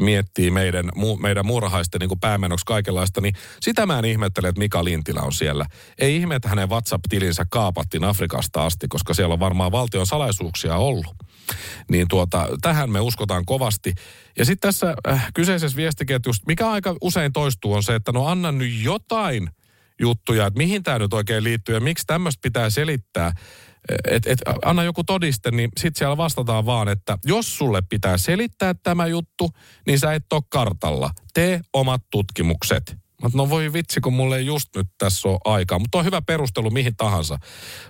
miettii 0.00 0.50
meidän, 0.50 0.88
mu, 0.94 1.16
meidän 1.16 1.46
muurahaisten 1.46 1.98
niin 1.98 2.20
päämenoksi 2.20 2.64
kaikenlaista, 2.66 3.20
niin 3.20 3.34
sitä 3.60 3.86
mä 3.86 3.98
en 3.98 4.04
ihmettele, 4.04 4.48
että 4.48 4.58
Mika 4.58 4.84
Lintilä 4.84 5.20
on 5.20 5.32
siellä. 5.32 5.66
Ei 5.98 6.16
ihme, 6.16 6.34
että 6.34 6.48
hänen 6.48 6.68
WhatsApp-tilinsä 6.68 7.46
kaapattiin 7.50 8.04
Afrikasta 8.04 8.66
asti, 8.66 8.88
koska 8.88 9.14
siellä 9.14 9.32
on 9.32 9.40
varmaan 9.40 9.72
valtion 9.72 10.06
salaisuuksia 10.06 10.76
ollut. 10.76 11.29
Niin 11.90 12.08
tuota, 12.08 12.48
tähän 12.62 12.90
me 12.90 13.00
uskotaan 13.00 13.44
kovasti. 13.46 13.94
Ja 14.38 14.44
sitten 14.44 14.68
tässä 14.68 14.94
äh, 15.08 15.30
kyseisessä 15.34 15.76
viestiketjussa, 15.76 16.42
mikä 16.46 16.70
aika 16.70 16.96
usein 17.00 17.32
toistuu, 17.32 17.72
on 17.72 17.82
se, 17.82 17.94
että 17.94 18.12
no 18.12 18.26
anna 18.26 18.52
nyt 18.52 18.72
jotain 18.82 19.50
juttuja, 20.00 20.46
että 20.46 20.58
mihin 20.58 20.82
tämä 20.82 20.98
nyt 20.98 21.14
oikein 21.14 21.44
liittyy 21.44 21.74
ja 21.74 21.80
miksi 21.80 22.06
tämmöistä 22.06 22.40
pitää 22.42 22.70
selittää. 22.70 23.32
Et, 24.04 24.26
et, 24.26 24.38
anna 24.64 24.84
joku 24.84 25.04
todiste, 25.04 25.50
niin 25.50 25.70
sitten 25.80 25.98
siellä 25.98 26.16
vastataan 26.16 26.66
vaan, 26.66 26.88
että 26.88 27.18
jos 27.24 27.58
sulle 27.58 27.82
pitää 27.88 28.18
selittää 28.18 28.74
tämä 28.82 29.06
juttu, 29.06 29.50
niin 29.86 29.98
sä 29.98 30.14
et 30.14 30.32
ole 30.32 30.42
kartalla. 30.48 31.10
Tee 31.34 31.60
omat 31.72 32.02
tutkimukset. 32.10 32.99
Mutta 33.22 33.38
no 33.38 33.50
voi 33.50 33.72
vitsi, 33.72 34.00
kun 34.00 34.12
mulle 34.12 34.36
ei 34.36 34.46
just 34.46 34.68
nyt 34.76 34.86
tässä 34.98 35.28
ole 35.28 35.38
aikaa. 35.44 35.78
Mutta 35.78 35.98
on 35.98 36.04
hyvä 36.04 36.22
perustelu 36.22 36.70
mihin 36.70 36.96
tahansa. 36.96 37.38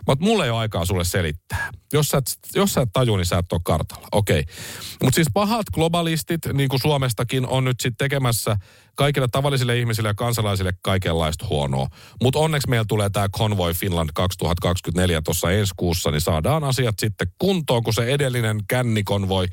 Mutta 0.07 0.25
mulle 0.25 0.45
ei 0.45 0.51
ole 0.51 0.59
aikaa 0.59 0.85
sulle 0.85 1.05
selittää. 1.05 1.71
Jos 1.93 2.09
sä 2.09 2.19
et, 2.19 2.25
jos 2.55 2.75
sä 2.75 2.81
et 2.81 2.89
taju, 2.93 3.17
niin 3.17 3.27
sä 3.27 3.39
et 3.39 3.53
ole 3.53 3.61
kartalla. 3.65 4.09
Okei. 4.13 4.41
Okay. 4.41 4.55
Mutta 5.03 5.15
siis 5.15 5.29
pahat 5.35 5.67
globalistit, 5.75 6.41
niin 6.53 6.69
kuin 6.69 6.81
Suomestakin, 6.81 7.47
on 7.47 7.65
nyt 7.65 7.81
sitten 7.81 7.97
tekemässä 7.97 8.57
kaikille 8.97 9.29
tavallisille 9.33 9.79
ihmisille 9.79 10.09
ja 10.09 10.15
kansalaisille 10.15 10.73
kaikenlaista 10.83 11.47
huonoa. 11.47 11.89
Mutta 12.23 12.39
onneksi 12.39 12.69
meillä 12.69 12.85
tulee 12.89 13.11
tämä 13.11 13.29
Convoy 13.29 13.73
Finland 13.73 14.11
2024 14.15 15.23
tuossa 15.23 15.51
ensi 15.51 15.73
kuussa, 15.77 16.11
niin 16.11 16.21
saadaan 16.21 16.65
asiat 16.65 16.99
sitten 16.99 17.29
kuntoon, 17.39 17.83
kun 17.83 17.95
se 17.95 18.05
edellinen 18.05 18.61
kännikonvoi 18.69 19.47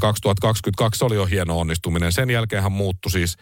2022 0.00 1.04
oli 1.04 1.14
jo 1.14 1.26
hieno 1.26 1.58
onnistuminen. 1.58 2.12
Sen 2.12 2.30
jälkeenhän 2.30 2.72
muuttui 2.72 3.10
siis 3.10 3.36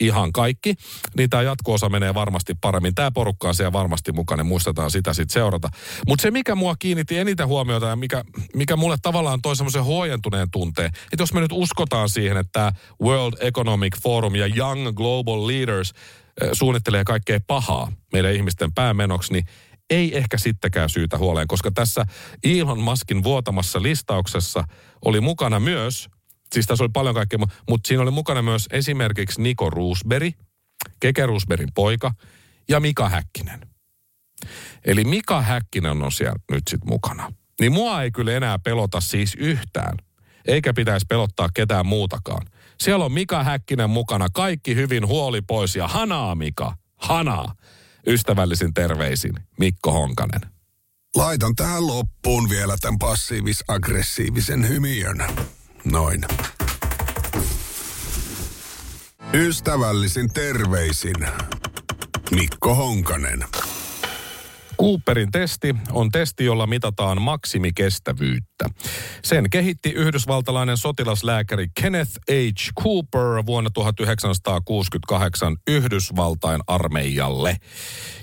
ihan 0.00 0.32
kaikki, 0.32 0.74
niin 1.16 1.30
tämä 1.30 1.42
jatko-osa 1.42 1.88
menee 1.88 2.14
varmasti 2.14 2.54
paremmin. 2.60 2.94
Tämä 2.94 3.10
porukka 3.10 3.48
on 3.48 3.54
siellä 3.54 3.72
varmasti 3.72 4.12
mukana, 4.12 4.44
muistetaan 4.44 4.90
sitä 4.90 5.12
sitten 5.12 5.32
seurata. 5.34 5.68
Mutta 6.08 6.22
se, 6.22 6.30
mikä 6.30 6.54
mua 6.54 6.74
kiinnitti 6.78 7.18
eniten 7.18 7.46
huomiota 7.46 7.86
ja 7.86 7.96
mikä, 7.96 8.24
mikä 8.56 8.76
mulle 8.76 8.96
tavallaan 9.02 9.42
toi 9.42 9.56
semmoisen 9.56 9.84
huojentuneen 9.84 10.50
tunteen, 10.50 10.86
että 10.86 11.22
jos 11.22 11.32
me 11.32 11.40
nyt 11.40 11.52
uskotaan 11.52 12.08
siihen, 12.08 12.36
että 12.36 12.72
World 13.02 13.34
Economic 13.40 14.02
Forum 14.02 14.34
ja 14.34 14.46
Young 14.46 14.92
Global 14.94 15.46
Leaders 15.46 15.92
suunnittelee 16.52 17.04
kaikkea 17.04 17.40
pahaa 17.46 17.92
meidän 18.12 18.34
ihmisten 18.34 18.72
päämenoksi, 18.72 19.32
niin 19.32 19.44
ei 19.90 20.16
ehkä 20.16 20.38
sittenkään 20.38 20.88
syytä 20.88 21.18
huoleen, 21.18 21.48
koska 21.48 21.70
tässä 21.70 22.06
Elon 22.44 22.80
Muskin 22.80 23.22
vuotamassa 23.22 23.82
listauksessa 23.82 24.64
oli 25.04 25.20
mukana 25.20 25.60
myös 25.60 26.08
siis 26.52 26.66
tässä 26.66 26.84
oli 26.84 26.90
paljon 26.92 27.14
kaikkea, 27.14 27.38
mutta 27.68 27.88
siinä 27.88 28.02
oli 28.02 28.10
mukana 28.10 28.42
myös 28.42 28.68
esimerkiksi 28.72 29.42
Niko 29.42 29.70
Roosberg, 29.70 30.34
Keke 31.00 31.26
Roosbergin 31.26 31.72
poika 31.74 32.14
ja 32.68 32.80
Mika 32.80 33.08
Häkkinen. 33.08 33.66
Eli 34.84 35.04
Mika 35.04 35.42
Häkkinen 35.42 36.02
on 36.02 36.12
siellä 36.12 36.38
nyt 36.50 36.62
sitten 36.70 36.88
mukana. 36.88 37.32
Niin 37.60 37.72
mua 37.72 38.02
ei 38.02 38.10
kyllä 38.10 38.32
enää 38.32 38.58
pelota 38.58 39.00
siis 39.00 39.34
yhtään. 39.34 39.98
Eikä 40.46 40.74
pitäisi 40.74 41.06
pelottaa 41.08 41.48
ketään 41.54 41.86
muutakaan. 41.86 42.46
Siellä 42.80 43.04
on 43.04 43.12
Mika 43.12 43.44
Häkkinen 43.44 43.90
mukana, 43.90 44.28
kaikki 44.32 44.74
hyvin 44.74 45.06
huoli 45.06 45.42
pois 45.42 45.76
ja 45.76 45.88
hanaa 45.88 46.34
Mika, 46.34 46.76
hanaa. 46.96 47.54
Ystävällisin 48.06 48.74
terveisin, 48.74 49.32
Mikko 49.58 49.92
Honkanen. 49.92 50.40
Laitan 51.16 51.56
tähän 51.56 51.86
loppuun 51.86 52.50
vielä 52.50 52.76
tämän 52.80 52.98
passiivis-aggressiivisen 52.98 54.68
hymiön. 54.68 55.24
Noin. 55.84 56.20
Ystävällisin 59.34 60.32
terveisin 60.32 61.16
Mikko 62.30 62.74
Honkanen. 62.74 63.44
Cooperin 64.80 65.30
testi 65.30 65.76
on 65.92 66.10
testi, 66.10 66.44
jolla 66.44 66.66
mitataan 66.66 67.22
maksimikestävyyttä. 67.22 68.70
Sen 69.22 69.50
kehitti 69.50 69.90
yhdysvaltalainen 69.90 70.76
sotilaslääkäri 70.76 71.66
Kenneth 71.80 72.12
H. 72.30 72.82
Cooper 72.82 73.46
vuonna 73.46 73.70
1968 73.74 75.56
Yhdysvaltain 75.68 76.60
armeijalle. 76.66 77.56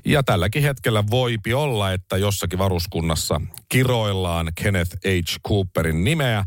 Ja 0.06 0.24
tälläkin 0.24 0.64
hetkellä 0.64 1.04
voipi 1.12 1.54
olla, 1.54 1.92
että 1.92 2.18
jossakin 2.18 2.60
varuskunnassa 2.60 3.42
kiroillaan 3.70 4.52
Kenneth 4.64 4.96
H. 4.96 5.42
Cooperin 5.48 6.04
nimeä 6.04 6.46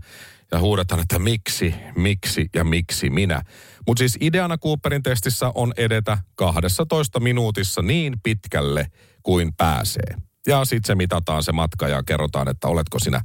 ja 0.53 0.61
huudetaan, 0.61 1.01
että 1.01 1.19
miksi, 1.19 1.75
miksi 1.97 2.49
ja 2.55 2.65
miksi 2.65 3.11
minä. 3.11 3.43
Mutta 3.87 3.99
siis 3.99 4.19
ideana 4.21 4.59
Cooperin 4.59 5.03
testissä 5.03 5.53
on 5.55 5.73
edetä 5.77 6.19
12 6.35 7.21
minuutissa 7.21 7.83
niin 7.83 8.15
pitkälle 8.23 8.87
kuin 9.23 9.53
pääsee. 9.57 10.17
Ja 10.47 10.65
sitten 10.65 10.87
se 10.87 10.95
mitataan 10.95 11.43
se 11.43 11.53
matka 11.53 11.89
ja 11.89 12.03
kerrotaan, 12.03 12.49
että 12.49 12.69
oletko 12.69 12.99
sinä 12.99 13.21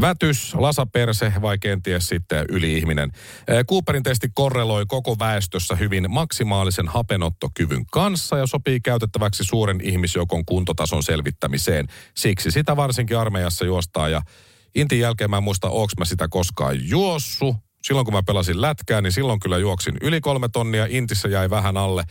vätys, 0.00 0.54
lasaperse 0.54 1.32
vai 1.42 1.58
kenties 1.58 2.08
sitten 2.08 2.44
yli-ihminen. 2.48 3.10
Cooperin 3.68 4.02
testi 4.02 4.28
korreloi 4.34 4.86
koko 4.86 5.16
väestössä 5.18 5.76
hyvin 5.76 6.06
maksimaalisen 6.08 6.88
hapenottokyvyn 6.88 7.86
kanssa 7.92 8.38
ja 8.38 8.46
sopii 8.46 8.80
käytettäväksi 8.80 9.44
suuren 9.44 9.80
ihmisjoukon 9.82 10.44
kuntotason 10.44 11.02
selvittämiseen. 11.02 11.86
Siksi 12.16 12.50
sitä 12.50 12.76
varsinkin 12.76 13.18
armeijassa 13.18 13.64
juostaa 13.64 14.08
ja 14.08 14.22
Intin 14.74 15.00
jälkeen 15.00 15.30
mä 15.30 15.36
en 15.36 15.42
muista, 15.42 15.68
onko 15.68 15.92
mä 15.98 16.04
sitä 16.04 16.28
koskaan 16.28 16.88
juossu. 16.88 17.56
Silloin 17.82 18.04
kun 18.04 18.14
mä 18.14 18.22
pelasin 18.22 18.60
lätkää, 18.60 19.00
niin 19.00 19.12
silloin 19.12 19.40
kyllä 19.40 19.58
juoksin 19.58 19.94
yli 20.02 20.20
kolme 20.20 20.48
tonnia. 20.48 20.86
Intissä 20.90 21.28
jäi 21.28 21.50
vähän 21.50 21.76
alle. 21.76 22.04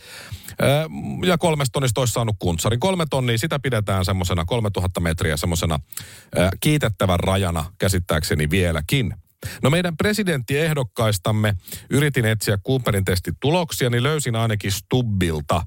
Ja 1.26 1.38
kolmesta 1.38 1.72
tonnista 1.72 2.00
olisi 2.00 2.12
saanut 2.12 2.36
kuntsarin. 2.38 2.80
Kolme 2.80 3.06
tonnia, 3.10 3.38
sitä 3.38 3.58
pidetään 3.58 4.04
semmoisena, 4.04 4.44
3000 4.44 5.00
metriä 5.00 5.36
semmoisena 5.36 5.78
kiitettävän 6.60 7.20
rajana 7.20 7.64
käsittääkseni 7.78 8.50
vieläkin. 8.50 9.14
No 9.62 9.70
meidän 9.70 9.96
presidenttiehdokaistamme 9.96 11.54
yritin 11.90 12.24
etsiä 12.24 12.58
Cooperin 12.66 13.04
testin 13.04 13.34
tuloksia, 13.40 13.90
niin 13.90 14.02
löysin 14.02 14.36
ainakin 14.36 14.72
Stubbilta. 14.72 15.62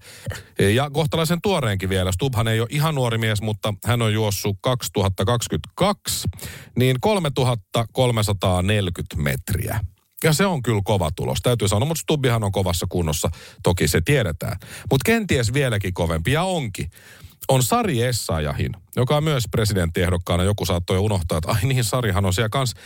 Ja 0.59 0.89
kohtalaisen 0.89 1.41
tuoreenkin 1.41 1.89
vielä. 1.89 2.11
Stubhan 2.11 2.47
ei 2.47 2.59
ole 2.59 2.67
ihan 2.71 2.95
nuori 2.95 3.17
mies, 3.17 3.41
mutta 3.41 3.73
hän 3.85 4.01
on 4.01 4.13
juossut 4.13 4.57
2022, 4.61 6.27
niin 6.77 6.97
3340 7.01 9.15
metriä. 9.15 9.79
Ja 10.23 10.33
se 10.33 10.45
on 10.45 10.61
kyllä 10.61 10.81
kova 10.85 11.11
tulos, 11.15 11.37
täytyy 11.43 11.67
sanoa, 11.67 11.87
mutta 11.87 12.01
Stubbihan 12.01 12.43
on 12.43 12.51
kovassa 12.51 12.85
kunnossa, 12.89 13.29
toki 13.63 13.87
se 13.87 14.01
tiedetään. 14.05 14.57
Mutta 14.91 15.03
kenties 15.05 15.53
vieläkin 15.53 15.93
kovempi, 15.93 16.31
ja 16.31 16.43
onkin 16.43 16.91
on 17.47 17.63
Sari 17.63 18.01
Essayahin, 18.01 18.71
joka 18.95 19.17
on 19.17 19.23
myös 19.23 19.43
presidenttiehdokkaana. 19.51 20.43
Joku 20.43 20.65
saattoi 20.65 20.97
unohtaa, 20.97 21.37
että 21.37 21.51
ai 21.51 21.61
niin, 21.63 21.83
Sarihan 21.83 22.25
on 22.25 22.33
siellä 22.33 22.49
kanssa. 22.49 22.77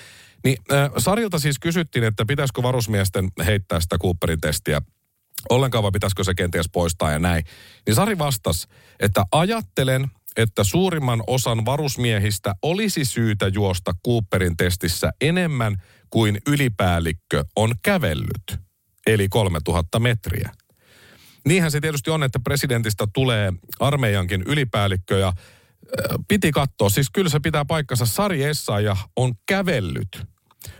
Niin 0.46 0.58
äh, 0.72 0.92
Sarilta 0.98 1.40
siis 1.40 1.60
kysyttiin, 1.60 2.04
että 2.04 2.26
pitäisikö 2.28 2.64
varusmiesten 2.64 3.32
heittää 3.46 3.80
sitä 3.80 3.98
Cooperin 3.98 4.42
testiä 4.42 4.82
ollenkaan 5.50 5.84
vai 5.84 5.92
pitäisikö 5.92 6.24
se 6.24 6.34
kenties 6.34 6.70
poistaa 6.74 7.12
ja 7.12 7.20
näin. 7.20 7.44
Niin 7.86 7.96
Sari 7.96 8.18
vastasi, 8.18 8.68
että 9.00 9.26
ajattelen, 9.32 10.08
että 10.36 10.64
suurimman 10.64 11.24
osan 11.28 11.66
varusmiehistä 11.66 12.56
olisi 12.62 13.06
syytä 13.06 13.48
juosta 13.48 13.94
Cooperin 14.08 14.58
testissä 14.58 15.12
enemmän 15.22 15.76
kuin 16.10 16.38
ylipäällikkö 16.48 17.44
on 17.56 17.76
kävellyt, 17.84 18.60
eli 19.08 19.30
3000 19.30 20.00
metriä. 20.00 20.52
Niinhän 21.46 21.72
se 21.72 21.82
tietysti 21.82 22.10
on, 22.10 22.24
että 22.24 22.40
presidentistä 22.40 23.08
tulee 23.14 23.54
armeijankin 23.80 24.44
ylipäällikkö 24.46 25.20
ja 25.20 25.34
piti 26.28 26.52
katsoa. 26.52 26.90
Siis 26.90 27.10
kyllä 27.10 27.30
se 27.30 27.40
pitää 27.40 27.66
paikkansa. 27.66 28.06
Sari 28.06 28.44
Essaja 28.44 28.98
on 29.16 29.34
kävellyt 29.46 30.35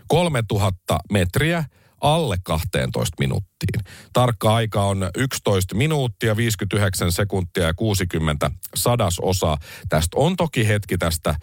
3000 0.08 1.00
metriä 1.12 1.64
alle 2.02 2.38
12 2.44 3.16
minuuttiin. 3.20 3.96
Tarkka 4.14 4.56
aika 4.56 4.84
on 4.84 5.10
11 5.18 5.76
minuuttia, 5.76 6.36
59 6.36 7.12
sekuntia 7.12 7.64
ja 7.64 7.74
60 7.74 8.52
sadasosa. 8.76 9.58
Tästä 9.90 10.18
on 10.18 10.36
toki 10.36 10.68
hetki 10.68 10.98
tästä 10.98 11.36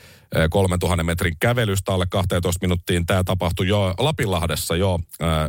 3000 0.51 1.05
metrin 1.05 1.37
kävelystä 1.41 1.93
alle 1.93 2.07
12 2.11 2.59
minuuttiin. 2.63 3.07
Tämä 3.07 3.25
tapahtui 3.25 3.69
jo 3.69 3.95
Lapinlahdessa 3.99 4.77
jo 4.77 4.99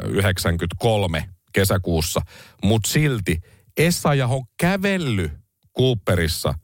93 0.07 1.29
kesäkuussa, 1.53 2.21
mutta 2.63 2.89
silti 2.89 3.39
Essaja 3.77 4.27
on 4.27 4.41
kävellyt 4.57 5.31
Cooperissa– 5.77 6.53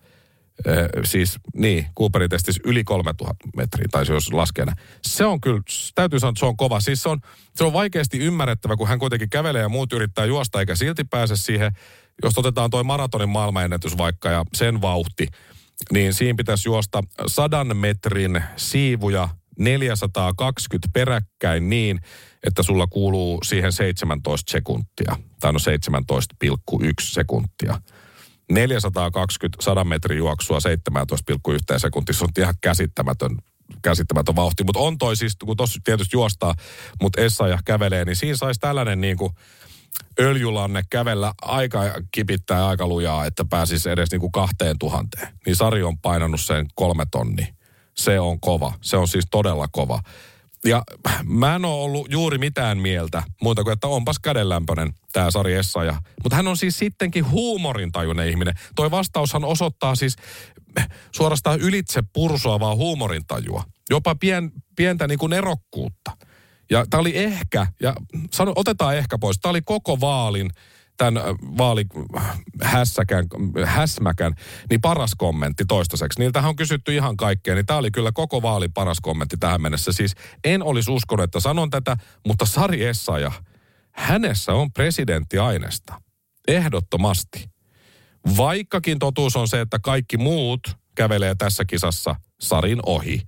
siis 1.04 1.40
niin, 1.56 1.86
Cooperin 1.98 2.30
testissä 2.30 2.62
yli 2.66 2.84
3000 2.84 3.36
metriä, 3.56 3.88
tai 3.92 4.06
jos 4.10 4.34
laskee 4.34 4.66
Se 5.04 5.26
on 5.26 5.42
kyllä, 5.42 5.62
täytyy 5.96 6.20
sanoa, 6.20 6.30
että 6.30 6.40
se 6.40 6.46
on 6.46 6.58
kova. 6.58 6.80
Siis 6.80 7.04
se 7.04 7.10
on, 7.10 7.20
se 7.56 7.64
on 7.64 7.74
vaikeasti 7.74 8.18
ymmärrettävä, 8.18 8.76
kun 8.76 8.88
hän 8.88 9.00
kuitenkin 9.00 9.30
kävelee 9.30 9.62
ja 9.62 9.70
muut 9.70 9.94
yrittää 9.94 10.26
juosta, 10.26 10.60
eikä 10.60 10.76
silti 10.76 11.04
pääse 11.04 11.36
siihen. 11.36 11.72
Jos 12.24 12.38
otetaan 12.38 12.70
toi 12.70 12.84
maratonin 12.84 13.30
maailmanennätys 13.30 13.98
vaikka 13.98 14.30
ja 14.30 14.46
sen 14.54 14.82
vauhti, 14.82 15.28
niin 15.92 16.14
siinä 16.14 16.38
pitäisi 16.38 16.70
juosta 16.70 17.04
sadan 17.28 17.78
metrin 17.78 18.44
siivuja 18.56 19.30
420 19.60 20.88
peräkkäin 20.94 21.70
niin, 21.70 22.00
että 22.48 22.64
sulla 22.64 22.88
kuuluu 22.88 23.40
siihen 23.44 23.72
17 23.72 24.52
sekuntia. 24.52 25.16
Tai 25.40 25.54
no 25.54 25.60
17,1 25.60 26.94
sekuntia. 27.00 27.82
420 28.52 29.64
100 29.64 29.84
metrin 29.84 30.18
juoksua 30.18 30.58
17,1 30.60 31.80
sekuntissa 31.80 32.26
on 32.26 32.32
ihan 32.38 32.56
käsittämätön 32.62 33.38
käsittämätön 33.82 34.36
vauhti. 34.36 34.64
Mutta 34.64 34.80
on 34.80 34.98
toi 34.98 35.16
siis, 35.16 35.36
kun 35.36 35.58
tuossa 35.58 35.80
tietysti 35.84 36.16
juostaa, 36.16 36.56
mutta 37.02 37.22
ja 37.50 37.60
kävelee, 37.66 38.06
niin 38.06 38.16
siinä 38.16 38.38
saisi 38.38 38.60
tällainen 38.60 39.02
niin 39.02 39.18
kuin 39.18 39.34
öljylanne 40.20 40.84
kävellä 40.90 41.34
aika 41.42 41.84
kipittää 42.12 42.68
aika 42.68 42.88
lujaa, 42.88 43.26
että 43.26 43.46
pääsisi 43.46 43.90
edes 43.90 44.12
niin 44.12 44.22
kuin 44.22 44.32
kahteen 44.32 44.80
tuhanteen. 44.80 45.28
Niin 45.46 45.56
Sari 45.56 45.84
on 45.84 46.00
painanut 46.00 46.42
sen 46.42 46.66
kolme 46.76 47.06
tonni. 47.12 47.54
Se 47.98 48.20
on 48.20 48.40
kova. 48.40 48.74
Se 48.82 48.98
on 48.98 49.08
siis 49.08 49.28
todella 49.32 49.68
kova. 49.72 50.00
Ja 50.66 50.84
mä 51.24 51.56
en 51.56 51.66
ole 51.66 51.84
ollut 51.84 52.12
juuri 52.12 52.38
mitään 52.38 52.78
mieltä, 52.78 53.24
muuta 53.42 53.64
kuin, 53.64 53.74
että 53.74 53.88
onpas 53.88 54.20
kädenlämpöinen 54.20 54.94
tämä 55.14 55.32
Sari 55.32 55.54
Essaja. 55.54 56.02
Mutta 56.24 56.36
hän 56.36 56.48
on 56.48 56.58
siis 56.58 56.80
sittenkin 56.80 57.30
huumorintajuinen 57.30 58.30
ihminen. 58.30 58.54
Toi 58.76 58.92
vastaushan 58.92 59.44
osoittaa 59.44 59.96
siis 59.96 60.16
suorastaan 61.16 61.60
ylitse 61.60 62.04
pursuavaa 62.14 62.76
huumorintajua. 62.76 63.64
Jopa 63.90 64.16
pien, 64.16 64.52
pientä 64.76 65.08
niin 65.08 65.20
kuin 65.20 65.34
erokkuutta. 65.34 66.12
Ja 66.70 66.86
tämä 66.90 67.02
oli 67.02 67.18
ehkä, 67.18 67.68
ja 67.82 67.96
sano, 68.32 68.54
otetaan 68.56 68.98
ehkä 68.98 69.18
pois, 69.18 69.40
tämä 69.40 69.50
oli 69.50 69.62
koko 69.62 70.00
vaalin 70.00 70.50
tämän 71.00 71.24
vaalihässäkän, 71.58 73.26
häsmäkän, 73.66 74.34
niin 74.70 74.82
paras 74.82 75.16
kommentti 75.18 75.66
toistaiseksi. 75.66 76.20
Niiltähän 76.20 76.50
on 76.50 76.56
kysytty 76.56 76.96
ihan 76.96 77.18
kaikkea, 77.18 77.56
niin 77.56 77.66
tämä 77.66 77.80
oli 77.80 77.92
kyllä 77.92 78.12
koko 78.14 78.42
vaali 78.42 78.68
paras 78.68 78.98
kommentti 79.02 79.38
tähän 79.38 79.62
mennessä. 79.62 79.92
Siis 79.92 80.16
en 80.44 80.64
olisi 80.64 80.92
uskonut, 80.92 81.24
että 81.24 81.40
sanon 81.40 81.70
tätä, 81.70 81.98
mutta 82.28 82.46
Sari 82.46 82.86
Essaja, 82.86 83.32
hänessä 83.92 84.54
on 84.54 84.74
presidenttiainesta. 84.74 86.02
Ehdottomasti. 86.48 87.50
Vaikkakin 88.38 89.00
totuus 89.00 89.36
on 89.36 89.48
se, 89.48 89.62
että 89.62 89.80
kaikki 89.80 90.18
muut 90.18 90.78
kävelee 90.96 91.36
tässä 91.36 91.66
kisassa 91.66 92.16
Sarin 92.40 92.80
ohi. 92.86 93.22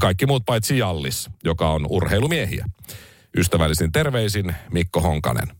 Kaikki 0.00 0.26
muut 0.26 0.42
paitsi 0.46 0.78
Jallis, 0.78 1.30
joka 1.44 1.70
on 1.70 1.86
urheilumiehiä. 1.88 2.66
Ystävällisin 3.36 3.92
terveisin 3.92 4.54
Mikko 4.72 5.00
Honkanen. 5.00 5.59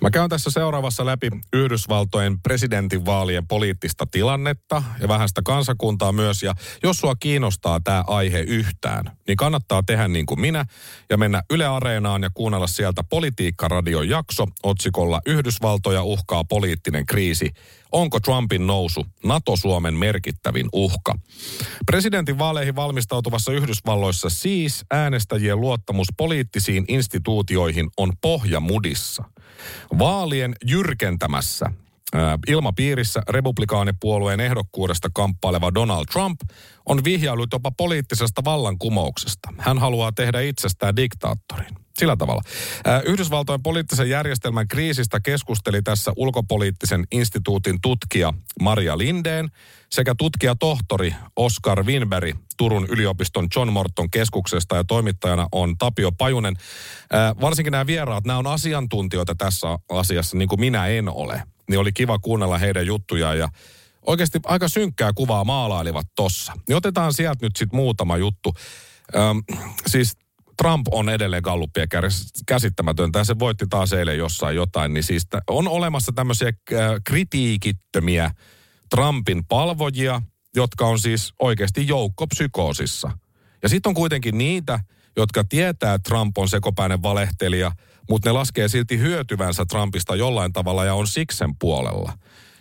Mä 0.00 0.10
käyn 0.10 0.28
tässä 0.28 0.50
seuraavassa 0.50 1.06
läpi 1.06 1.28
Yhdysvaltojen 1.52 2.40
presidentinvaalien 2.40 3.46
poliittista 3.46 4.06
tilannetta 4.06 4.82
ja 5.00 5.08
vähän 5.08 5.28
sitä 5.28 5.40
kansakuntaa 5.44 6.12
myös. 6.12 6.42
Ja 6.42 6.54
jos 6.82 6.96
sua 6.96 7.14
kiinnostaa 7.16 7.80
tämä 7.80 8.04
aihe 8.06 8.40
yhtään, 8.40 9.04
niin 9.26 9.36
kannattaa 9.36 9.82
tehdä 9.82 10.08
niin 10.08 10.26
kuin 10.26 10.40
minä 10.40 10.64
ja 11.10 11.16
mennä 11.16 11.42
Yle 11.50 11.66
Areenaan 11.66 12.22
ja 12.22 12.30
kuunnella 12.34 12.66
sieltä 12.66 13.04
Politiikka-radion 13.10 14.08
jakso 14.08 14.46
otsikolla 14.62 15.20
Yhdysvaltoja 15.26 16.02
uhkaa 16.02 16.44
poliittinen 16.44 17.06
kriisi. 17.06 17.50
Onko 17.92 18.20
Trumpin 18.20 18.66
nousu 18.66 19.06
NATO-Suomen 19.24 19.94
merkittävin 19.94 20.68
uhka? 20.72 21.14
Presidentin 21.86 22.38
vaaleihin 22.38 22.76
valmistautuvassa 22.76 23.52
Yhdysvalloissa 23.52 24.30
siis 24.30 24.84
äänestäjien 24.90 25.60
luottamus 25.60 26.08
poliittisiin 26.16 26.84
instituutioihin 26.88 27.90
on 27.96 28.12
pohjamudissa– 28.20 29.24
Vaalien 29.98 30.54
jyrkentämässä 30.66 31.66
ilmapiirissä 32.48 33.22
republikaanipuolueen 33.28 34.40
ehdokkuudesta 34.40 35.08
kamppaileva 35.14 35.74
Donald 35.74 36.04
Trump 36.12 36.40
on 36.86 37.04
vihjaillut 37.04 37.52
jopa 37.52 37.70
poliittisesta 37.70 38.44
vallankumouksesta. 38.44 39.52
Hän 39.58 39.78
haluaa 39.78 40.12
tehdä 40.12 40.40
itsestään 40.40 40.96
diktaattorin. 40.96 41.76
Sillä 42.00 42.16
tavalla. 42.16 42.42
Yhdysvaltojen 43.06 43.62
poliittisen 43.62 44.10
järjestelmän 44.10 44.68
kriisistä 44.68 45.20
keskusteli 45.20 45.82
tässä 45.82 46.12
ulkopoliittisen 46.16 47.04
instituutin 47.12 47.80
tutkija 47.82 48.32
Maria 48.60 48.98
Lindeen 48.98 49.48
sekä 49.90 50.14
tutkija 50.18 50.54
tohtori 50.54 51.14
Oscar 51.36 51.84
Winberg 51.84 52.36
Turun 52.56 52.86
yliopiston 52.90 53.48
John 53.56 53.72
Morton 53.72 54.10
keskuksesta 54.10 54.76
ja 54.76 54.84
toimittajana 54.84 55.46
on 55.52 55.78
Tapio 55.78 56.12
Pajunen. 56.12 56.56
Varsinkin 57.40 57.72
nämä 57.72 57.86
vieraat, 57.86 58.24
nämä 58.24 58.38
on 58.38 58.46
asiantuntijoita 58.46 59.34
tässä 59.34 59.78
asiassa, 59.88 60.36
niin 60.36 60.48
kuin 60.48 60.60
minä 60.60 60.86
en 60.86 61.08
ole. 61.08 61.42
Niin 61.68 61.78
oli 61.78 61.92
kiva 61.92 62.18
kuunnella 62.18 62.58
heidän 62.58 62.86
juttujaan 62.86 63.38
ja 63.38 63.48
oikeasti 64.06 64.40
aika 64.44 64.68
synkkää 64.68 65.12
kuvaa 65.12 65.44
maalailivat 65.44 66.06
tossa. 66.16 66.52
Niin 66.68 66.76
otetaan 66.76 67.14
sieltä 67.14 67.46
nyt 67.46 67.56
sitten 67.56 67.76
muutama 67.76 68.16
juttu. 68.16 68.54
Öm, 69.14 69.42
siis 69.86 70.16
Trump 70.60 70.86
on 70.90 71.08
edelleen 71.08 71.42
Gallupia 71.42 71.86
käsittämätöntä. 72.46 73.24
Se 73.24 73.38
voitti 73.38 73.66
taas 73.70 73.92
eilen 73.92 74.18
jossain 74.18 74.56
jotain. 74.56 74.94
Niin 74.94 75.04
siis 75.04 75.26
on 75.46 75.68
olemassa 75.68 76.12
tämmöisiä 76.12 76.48
äh, 76.48 76.78
kritiikittömiä 77.04 78.30
Trumpin 78.90 79.46
palvojia, 79.46 80.22
jotka 80.56 80.86
on 80.86 80.98
siis 80.98 81.34
oikeasti 81.38 81.88
joukkopsykoosissa. 81.88 83.10
Ja 83.62 83.68
sitten 83.68 83.90
on 83.90 83.94
kuitenkin 83.94 84.38
niitä, 84.38 84.80
jotka 85.16 85.44
tietää, 85.48 85.94
että 85.94 86.08
Trump 86.08 86.38
on 86.38 86.48
sekopäinen 86.48 87.02
valehtelija, 87.02 87.72
mutta 88.08 88.28
ne 88.28 88.32
laskee 88.32 88.68
silti 88.68 88.98
hyötyvänsä 88.98 89.64
Trumpista 89.66 90.16
jollain 90.16 90.52
tavalla 90.52 90.84
ja 90.84 90.94
on 90.94 91.06
siksen 91.06 91.50
puolella. 91.60 92.18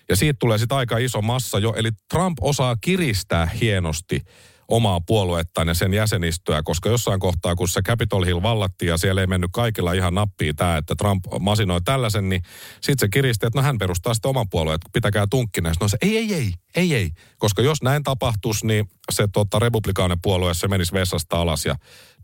Ja 0.09 0.15
siitä 0.15 0.37
tulee 0.39 0.57
sitten 0.57 0.77
aika 0.77 0.97
iso 0.97 1.21
massa 1.21 1.59
jo, 1.59 1.73
eli 1.77 1.89
Trump 2.09 2.37
osaa 2.41 2.75
kiristää 2.81 3.45
hienosti 3.45 4.21
omaa 4.69 5.01
puoluettaan 5.01 5.67
ja 5.67 5.73
sen 5.73 5.93
jäsenistöä, 5.93 6.63
koska 6.63 6.89
jossain 6.89 7.19
kohtaa, 7.19 7.55
kun 7.55 7.69
se 7.69 7.81
Capitol 7.81 8.23
Hill 8.23 8.41
vallattiin 8.41 8.89
ja 8.89 8.97
siellä 8.97 9.21
ei 9.21 9.27
mennyt 9.27 9.49
kaikilla 9.53 9.93
ihan 9.93 10.13
nappiin 10.13 10.55
tämä, 10.55 10.77
että 10.77 10.95
Trump 10.95 11.25
masinoi 11.39 11.81
tällaisen, 11.81 12.29
niin 12.29 12.41
sitten 12.73 12.99
se 12.99 13.09
kiristi, 13.09 13.45
että 13.45 13.59
no 13.59 13.63
hän 13.63 13.77
perustaa 13.77 14.13
sitten 14.13 14.29
oman 14.29 14.49
puolueen, 14.49 14.75
että 14.75 14.89
pitäkää 14.93 15.27
tunkkinen. 15.29 15.73
No 15.81 15.87
se 15.87 15.97
ei, 16.01 16.17
ei, 16.17 16.33
ei, 16.33 16.53
ei, 16.75 16.95
ei, 16.95 17.09
koska 17.37 17.61
jos 17.61 17.81
näin 17.81 18.03
tapahtuisi, 18.03 18.67
niin 18.67 18.89
se 19.11 19.27
tota, 19.33 19.59
republikainen 19.59 20.21
puolue, 20.21 20.53
se 20.53 20.67
menisi 20.67 20.93
vessasta 20.93 21.41
alas 21.41 21.65
ja 21.65 21.75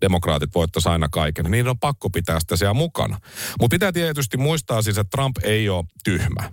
demokraatit 0.02 0.56
voittaisi 0.56 0.90
aina 0.90 1.10
kaiken. 1.10 1.46
Niin 1.52 1.68
on 1.68 1.80
pakko 1.80 2.10
pitää 2.10 2.40
sitä 2.40 2.58
siellä 2.58 2.74
mukana. 2.74 3.20
Mutta 3.62 3.74
pitää 3.74 3.92
tietysti 3.92 4.38
muistaa 4.38 4.82
siis, 4.82 4.98
että 4.98 5.18
Trump 5.18 5.36
ei 5.44 5.70
ole 5.70 5.86
tyhmä 6.04 6.52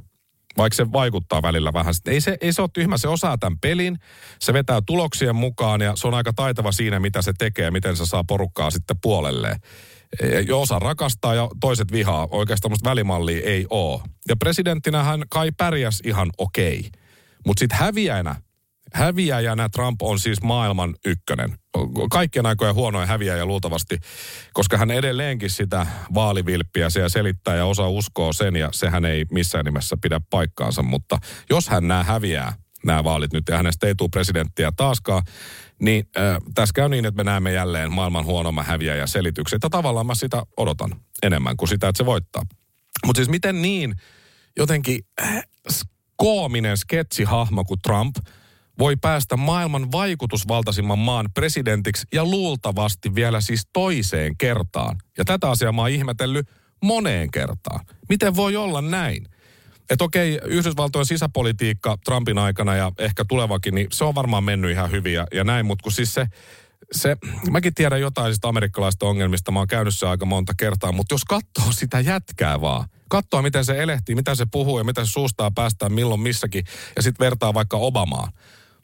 vaikka 0.57 0.77
se 0.77 0.93
vaikuttaa 0.93 1.43
välillä 1.43 1.73
vähän. 1.73 1.95
Ei 2.07 2.21
se, 2.21 2.37
ei 2.41 2.53
se 2.53 2.63
ole 2.63 2.71
tyhmä, 2.73 2.99
se 2.99 3.09
osaa 3.09 3.39
tämän 3.39 3.59
pelin, 3.59 3.99
se 4.39 4.53
vetää 4.53 4.81
tuloksien 4.87 5.37
mukaan 5.37 5.81
ja 5.81 5.93
se 5.97 6.09
on 6.09 6.15
aika 6.15 6.33
taitava 6.33 6.73
siinä, 6.73 7.01
mitä 7.01 7.23
se 7.23 7.33
tekee, 7.39 7.71
miten 7.71 7.97
se 7.97 8.07
saa 8.07 8.25
porukkaa 8.25 8.71
sitten 8.71 8.97
puolelleen. 9.03 9.57
Jo 10.47 10.61
osa 10.61 10.79
rakastaa 10.79 11.35
ja 11.35 11.49
toiset 11.61 11.93
vihaa. 11.93 12.29
Oikeastaan 12.31 12.71
tämmöistä 12.71 12.91
välimallia 12.91 13.43
ei 13.45 13.67
ole. 13.71 14.01
Ja 14.29 14.37
presidenttinä 14.37 15.03
hän 15.03 15.23
kai 15.29 15.51
pärjäs 15.57 16.01
ihan 16.05 16.31
okei. 16.39 16.91
Mutta 17.47 17.61
sitten 17.61 17.79
häviäjänä, 17.79 18.37
häviäjänä 18.95 19.69
Trump 19.69 20.03
on 20.03 20.19
siis 20.19 20.43
maailman 20.43 20.95
ykkönen. 21.05 21.59
Kaikkien 22.11 22.47
aikojen 22.47 22.75
huonoin 22.75 23.09
häviäjä 23.09 23.47
luultavasti, 23.47 23.99
koska 24.53 24.79
hän 24.79 24.91
edelleenkin 24.91 25.51
sitä 25.51 25.87
vaalivilppiä 26.15 26.91
siellä 26.91 27.09
selittää 27.09 27.57
ja 27.57 27.67
osa 27.67 27.89
uskoo 27.89 28.33
sen 28.33 28.57
ja 28.57 28.69
sehän 28.73 29.05
ei 29.05 29.25
missään 29.31 29.65
nimessä 29.65 29.97
pidä 30.03 30.21
paikkaansa. 30.31 30.83
Mutta 30.83 31.19
jos 31.51 31.69
hän 31.69 31.89
nämä 31.89 32.05
häviää, 32.05 32.55
nämä 32.87 33.05
vaalit 33.05 33.33
nyt 33.33 33.45
ja 33.49 33.57
hänestä 33.57 33.87
ei 33.87 33.95
tule 33.95 34.09
presidenttiä 34.13 34.73
taaskaan, 34.77 35.23
niin 35.81 36.09
äh, 36.17 36.37
tässä 36.55 36.73
käy 36.73 36.89
niin, 36.89 37.05
että 37.05 37.17
me 37.17 37.25
näemme 37.25 37.53
jälleen 37.53 37.93
maailman 37.93 38.25
huonomman 38.25 38.67
häviäjä 38.67 39.07
selityksen. 39.07 39.57
Että 39.57 39.69
tavallaan 39.71 40.07
mä 40.07 40.15
sitä 40.15 40.43
odotan 40.57 40.91
enemmän 41.23 41.57
kuin 41.57 41.69
sitä, 41.69 41.89
että 41.89 41.99
se 41.99 42.07
voittaa. 42.07 42.43
Mutta 43.07 43.19
siis 43.19 43.29
miten 43.29 43.63
niin, 43.63 43.95
jotenkin 44.57 45.01
äh, 45.23 45.45
koominen 46.17 46.77
sketsihahmo 46.77 47.65
kuin 47.65 47.81
Trump 47.83 48.17
voi 48.79 48.97
päästä 48.97 49.37
maailman 49.37 49.93
vaikutusvaltaisimman 49.93 50.99
maan 50.99 51.29
presidentiksi 51.35 52.07
ja 52.13 52.25
luultavasti 52.25 53.15
vielä 53.15 53.41
siis 53.41 53.69
toiseen 53.73 54.37
kertaan. 54.37 54.99
Ja 55.19 55.25
tätä 55.25 55.51
asiaa 55.51 55.73
mä 55.73 55.83
oon 55.83 55.91
ihmetellyt 55.91 56.49
moneen 56.83 57.31
kertaan. 57.31 57.81
Miten 58.09 58.37
voi 58.37 58.57
olla 58.57 58.81
näin? 58.81 59.27
Että 59.91 60.05
okei, 60.05 60.41
Yhdysvaltojen 60.45 61.07
sisäpolitiikka 61.07 61.99
Trumpin 62.05 62.39
aikana 62.39 62.77
ja 62.77 62.93
ehkä 62.99 63.25
tulevakin, 63.25 63.75
niin 63.75 63.87
se 63.93 64.05
on 64.05 64.15
varmaan 64.15 64.45
mennyt 64.45 64.71
ihan 64.71 64.91
hyvin 64.91 65.15
ja, 65.15 65.27
ja 65.33 65.45
näin, 65.45 65.67
mutta 65.67 65.83
kun 65.83 65.93
siis 65.93 66.15
se, 66.15 66.27
se, 66.93 67.17
mäkin 67.51 67.75
tiedän 67.75 68.01
jotain 68.01 68.35
sitä 68.35 68.49
amerikkalaista 68.49 69.07
ongelmista, 69.07 69.53
mä 69.53 69.59
oon 69.59 69.69
käynyt 69.69 69.95
se 69.95 70.07
aika 70.07 70.27
monta 70.27 70.53
kertaa, 70.57 70.93
mutta 70.93 71.15
jos 71.15 71.25
katsoo 71.25 71.73
sitä 71.73 72.01
jätkää 72.01 72.61
vaan, 72.61 72.89
katsoo 73.09 73.43
miten 73.43 73.65
se 73.65 73.83
elehtii, 73.83 74.15
mitä 74.15 74.35
se 74.35 74.47
puhuu 74.51 74.79
ja 74.79 74.85
mitä 74.85 75.05
se 75.05 75.11
suustaa 75.11 75.51
päästään 75.51 75.93
milloin 75.93 76.21
missäkin, 76.21 76.65
ja 76.97 77.03
sitten 77.03 77.25
vertaa 77.25 77.55
vaikka 77.55 77.77
Obamaan, 77.77 78.33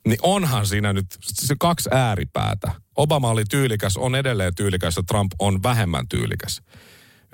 niin 0.09 0.19
onhan 0.23 0.67
siinä 0.67 0.93
nyt 0.93 1.07
se 1.23 1.55
kaksi 1.61 1.89
ääripäätä. 1.93 2.73
Obama 2.97 3.31
oli 3.31 3.45
tyylikäs, 3.51 3.97
on 3.97 4.15
edelleen 4.15 4.55
tyylikäs 4.55 4.97
ja 4.97 5.03
Trump 5.03 5.33
on 5.39 5.63
vähemmän 5.63 6.09
tyylikäs. 6.09 6.63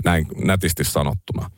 Näin 0.05 0.27
nätisti 0.45 0.85
sanottuna. 0.85 1.51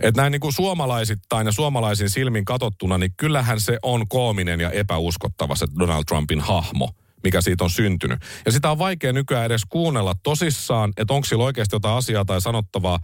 Että 0.00 0.20
näin 0.20 0.30
niin 0.30 0.40
kuin 0.40 0.52
suomalaisittain 0.52 1.46
ja 1.46 1.52
suomalaisin 1.52 2.10
silmin 2.10 2.44
katsottuna, 2.44 2.98
niin 2.98 3.14
kyllähän 3.16 3.60
se 3.60 3.78
on 3.82 4.08
koominen 4.08 4.60
ja 4.60 4.70
epäuskottava 4.70 5.56
se 5.56 5.66
Donald 5.78 6.04
Trumpin 6.08 6.40
hahmo, 6.40 6.90
mikä 7.24 7.40
siitä 7.40 7.64
on 7.64 7.70
syntynyt. 7.70 8.20
Ja 8.46 8.52
sitä 8.52 8.70
on 8.70 8.78
vaikea 8.78 9.12
nykyään 9.12 9.46
edes 9.46 9.62
kuunnella 9.68 10.14
tosissaan, 10.22 10.92
että 10.96 11.14
onko 11.14 11.24
sillä 11.24 11.44
oikeasti 11.44 11.76
jotain 11.76 11.96
asiaa 11.96 12.24
tai 12.24 12.40
sanottavaa, 12.40 12.98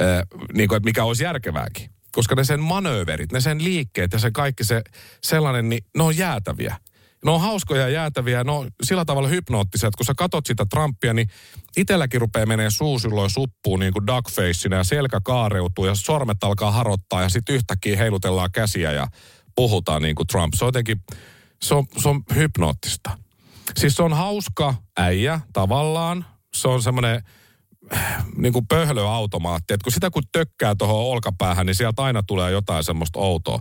äh, 0.00 0.06
niin 0.54 0.68
kuin, 0.68 0.76
että 0.76 0.84
mikä 0.84 1.04
olisi 1.04 1.24
järkevääkin. 1.24 1.90
Koska 2.12 2.34
ne 2.34 2.44
sen 2.44 2.60
manööverit, 2.60 3.32
ne 3.32 3.40
sen 3.40 3.64
liikkeet 3.64 4.12
ja 4.12 4.18
se 4.18 4.30
kaikki 4.30 4.64
se 4.64 4.82
sellainen, 5.22 5.68
niin 5.68 5.84
ne 5.96 6.02
on 6.02 6.16
jäätäviä. 6.16 6.76
Ne 7.24 7.30
on 7.30 7.40
hauskoja 7.40 7.80
ja 7.80 7.88
jäätäviä, 7.88 8.44
no 8.44 8.66
sillä 8.82 9.04
tavalla 9.04 9.28
hypnoottiset, 9.28 9.96
kun 9.96 10.06
sä 10.06 10.12
katot 10.16 10.46
sitä 10.46 10.66
Trumpia, 10.70 11.14
niin 11.14 11.28
itselläkin 11.76 12.20
rupeaa 12.20 12.46
menee 12.46 12.70
suu 12.70 12.98
silloin 12.98 13.30
suppuun 13.30 13.80
niin 13.80 13.92
kuin 13.92 14.06
duckfaceina 14.06 14.76
ja 14.76 14.84
selkä 14.84 15.20
kaareutuu 15.24 15.86
ja 15.86 15.94
sormet 15.94 16.44
alkaa 16.44 16.70
harottaa 16.70 17.22
ja 17.22 17.28
sitten 17.28 17.54
yhtäkkiä 17.54 17.96
heilutellaan 17.96 18.52
käsiä 18.52 18.92
ja 18.92 19.06
puhutaan 19.54 20.02
niin 20.02 20.14
kuin 20.14 20.26
Trump. 20.26 20.54
Se 20.54 20.64
on 20.64 20.68
jotenkin, 20.68 21.00
se 21.62 21.74
on, 21.74 21.86
se 22.02 22.08
on 22.08 22.22
hypnoottista. 22.34 23.18
Siis 23.76 23.94
se 23.94 24.02
on 24.02 24.12
hauska 24.12 24.74
äijä 24.98 25.40
tavallaan. 25.52 26.24
Se 26.56 26.68
on 26.68 26.82
semmoinen 26.82 27.22
niin 28.36 28.52
kuin 28.52 28.66
pöhlöautomaatti, 28.66 29.74
että 29.74 29.84
kun 29.84 29.92
sitä 29.92 30.10
kun 30.10 30.22
tökkää 30.32 30.74
tuohon 30.74 31.12
olkapäähän, 31.12 31.66
niin 31.66 31.74
sieltä 31.74 32.02
aina 32.02 32.22
tulee 32.22 32.50
jotain 32.50 32.84
semmoista 32.84 33.18
outoa. 33.18 33.60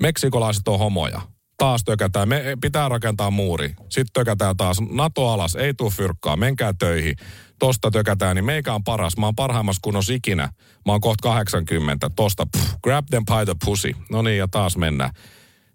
Meksikolaiset 0.00 0.68
on 0.68 0.78
homoja 0.78 1.20
taas 1.60 1.84
tökätään, 1.84 2.28
me 2.28 2.42
pitää 2.60 2.88
rakentaa 2.88 3.30
muuri. 3.30 3.68
Sitten 3.68 4.12
tökätään 4.12 4.56
taas, 4.56 4.76
NATO 4.90 5.28
alas, 5.28 5.54
ei 5.54 5.74
tuu 5.74 5.90
fyrkkaa, 5.90 6.36
menkää 6.36 6.72
töihin. 6.78 7.16
Tosta 7.58 7.90
tökätään, 7.90 8.36
niin 8.36 8.44
meikä 8.44 8.74
on 8.74 8.84
paras. 8.84 9.16
Mä 9.16 9.26
oon 9.26 9.36
parhaimmassa 9.36 9.80
kunnossa 9.82 10.12
ikinä. 10.12 10.42
Mä 10.86 10.92
oon 10.92 11.00
kohta 11.00 11.22
80. 11.22 12.10
Tosta, 12.16 12.46
pff, 12.56 12.74
grab 12.82 13.06
them 13.10 13.24
by 13.24 13.44
the 13.44 13.54
pussy. 13.64 13.94
No 14.10 14.22
niin, 14.22 14.38
ja 14.38 14.48
taas 14.48 14.76
mennään. 14.76 15.10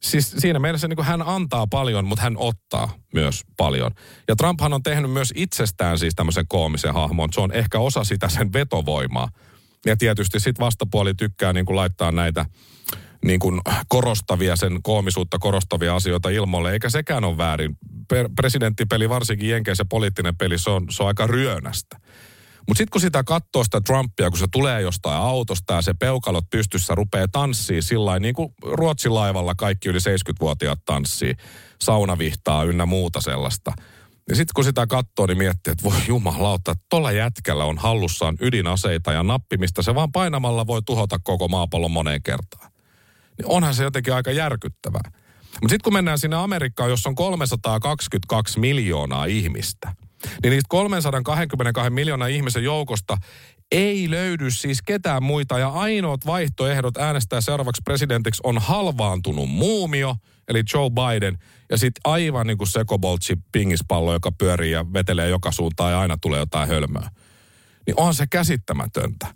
Siis 0.03 0.35
siinä 0.37 0.59
mielessä 0.59 0.87
niin 0.87 1.03
hän 1.03 1.21
antaa 1.27 1.67
paljon, 1.67 2.05
mutta 2.05 2.23
hän 2.23 2.37
ottaa 2.37 2.93
myös 3.13 3.43
paljon. 3.57 3.91
Ja 4.27 4.35
Trumphan 4.35 4.73
on 4.73 4.83
tehnyt 4.83 5.11
myös 5.11 5.33
itsestään 5.35 5.99
siis 5.99 6.15
tämmöisen 6.15 6.45
koomisen 6.47 6.93
hahmon. 6.93 7.33
Se 7.33 7.41
on 7.41 7.51
ehkä 7.51 7.79
osa 7.79 8.03
sitä 8.03 8.29
sen 8.29 8.53
vetovoimaa. 8.53 9.29
Ja 9.85 9.97
tietysti 9.97 10.39
sitten 10.39 10.65
vastapuoli 10.65 11.13
tykkää 11.13 11.53
niin 11.53 11.65
kuin 11.65 11.75
laittaa 11.75 12.11
näitä 12.11 12.45
niin 13.25 13.39
kuin 13.39 13.61
korostavia, 13.87 14.55
sen 14.55 14.79
koomisuutta 14.83 15.39
korostavia 15.39 15.95
asioita 15.95 16.29
ilmoille, 16.29 16.71
eikä 16.71 16.89
sekään 16.89 17.23
ole 17.23 17.37
väärin. 17.37 17.77
presidenttipeli, 18.35 19.09
varsinkin 19.09 19.49
Jenkeissä 19.49 19.85
poliittinen 19.89 20.37
peli, 20.37 20.57
se 20.57 20.69
on, 20.69 20.85
se 20.89 21.03
on 21.03 21.07
aika 21.07 21.27
ryönästä. 21.27 21.97
Mutta 22.67 22.77
sitten 22.77 22.91
kun 22.91 23.01
sitä 23.01 23.23
katsoo 23.23 23.63
sitä 23.63 23.81
Trumpia, 23.81 24.29
kun 24.29 24.39
se 24.39 24.47
tulee 24.51 24.81
jostain 24.81 25.21
autosta 25.21 25.73
ja 25.73 25.81
se 25.81 25.93
peukalot 25.93 26.49
pystyssä 26.49 26.95
rupeaa 26.95 27.27
tanssiin 27.31 27.83
sillä 27.83 28.19
niin 28.19 28.35
kuin 28.35 28.53
Ruotsin 28.61 29.13
laivalla 29.13 29.55
kaikki 29.55 29.89
yli 29.89 29.97
70-vuotiaat 29.97 30.79
tanssii, 30.85 31.33
saunavihtaa 31.81 32.63
ynnä 32.63 32.85
muuta 32.85 33.21
sellaista. 33.21 33.73
Ja 34.29 34.35
sitten 34.35 34.53
kun 34.55 34.63
sitä 34.63 34.87
katsoo, 34.87 35.25
niin 35.25 35.37
miettii, 35.37 35.71
että 35.71 35.83
voi 35.83 36.01
jumalauta, 36.07 36.71
että 36.71 36.85
tuolla 36.89 37.11
jätkällä 37.11 37.65
on 37.65 37.77
hallussaan 37.77 38.37
ydinaseita 38.41 39.13
ja 39.13 39.23
nappimista. 39.23 39.81
Se 39.81 39.95
vaan 39.95 40.11
painamalla 40.11 40.67
voi 40.67 40.81
tuhota 40.85 41.19
koko 41.23 41.47
maapallon 41.47 41.91
moneen 41.91 42.23
kertaan 42.23 42.74
niin 43.37 43.45
onhan 43.47 43.75
se 43.75 43.83
jotenkin 43.83 44.13
aika 44.13 44.31
järkyttävää. 44.31 45.11
Mutta 45.61 45.69
sitten 45.69 45.83
kun 45.83 45.93
mennään 45.93 46.19
sinne 46.19 46.35
Amerikkaan, 46.35 46.89
jossa 46.89 47.09
on 47.09 47.15
322 47.15 48.59
miljoonaa 48.59 49.25
ihmistä, 49.25 49.95
niin 50.43 50.51
niistä 50.51 50.67
322 50.69 51.89
miljoonaa 51.89 52.27
ihmisen 52.27 52.63
joukosta 52.63 53.17
ei 53.71 54.09
löydy 54.09 54.51
siis 54.51 54.81
ketään 54.81 55.23
muita 55.23 55.59
ja 55.59 55.69
ainoat 55.69 56.25
vaihtoehdot 56.25 56.97
äänestää 56.97 57.41
seuraavaksi 57.41 57.81
presidentiksi 57.85 58.41
on 58.43 58.57
halvaantunut 58.57 59.49
muumio, 59.49 60.15
eli 60.47 60.63
Joe 60.73 60.89
Biden, 60.89 61.37
ja 61.69 61.77
sitten 61.77 62.01
aivan 62.03 62.47
niin 62.47 62.57
kuin 62.57 62.67
sekoboltsi 62.67 63.37
pingispallo, 63.51 64.13
joka 64.13 64.31
pyörii 64.31 64.71
ja 64.71 64.93
vetelee 64.93 65.29
joka 65.29 65.51
suuntaan 65.51 65.91
ja 65.91 65.99
aina 65.99 66.17
tulee 66.21 66.39
jotain 66.39 66.67
hölmöä. 66.67 67.09
Niin 67.87 67.99
on 67.99 68.13
se 68.13 68.27
käsittämätöntä. 68.27 69.27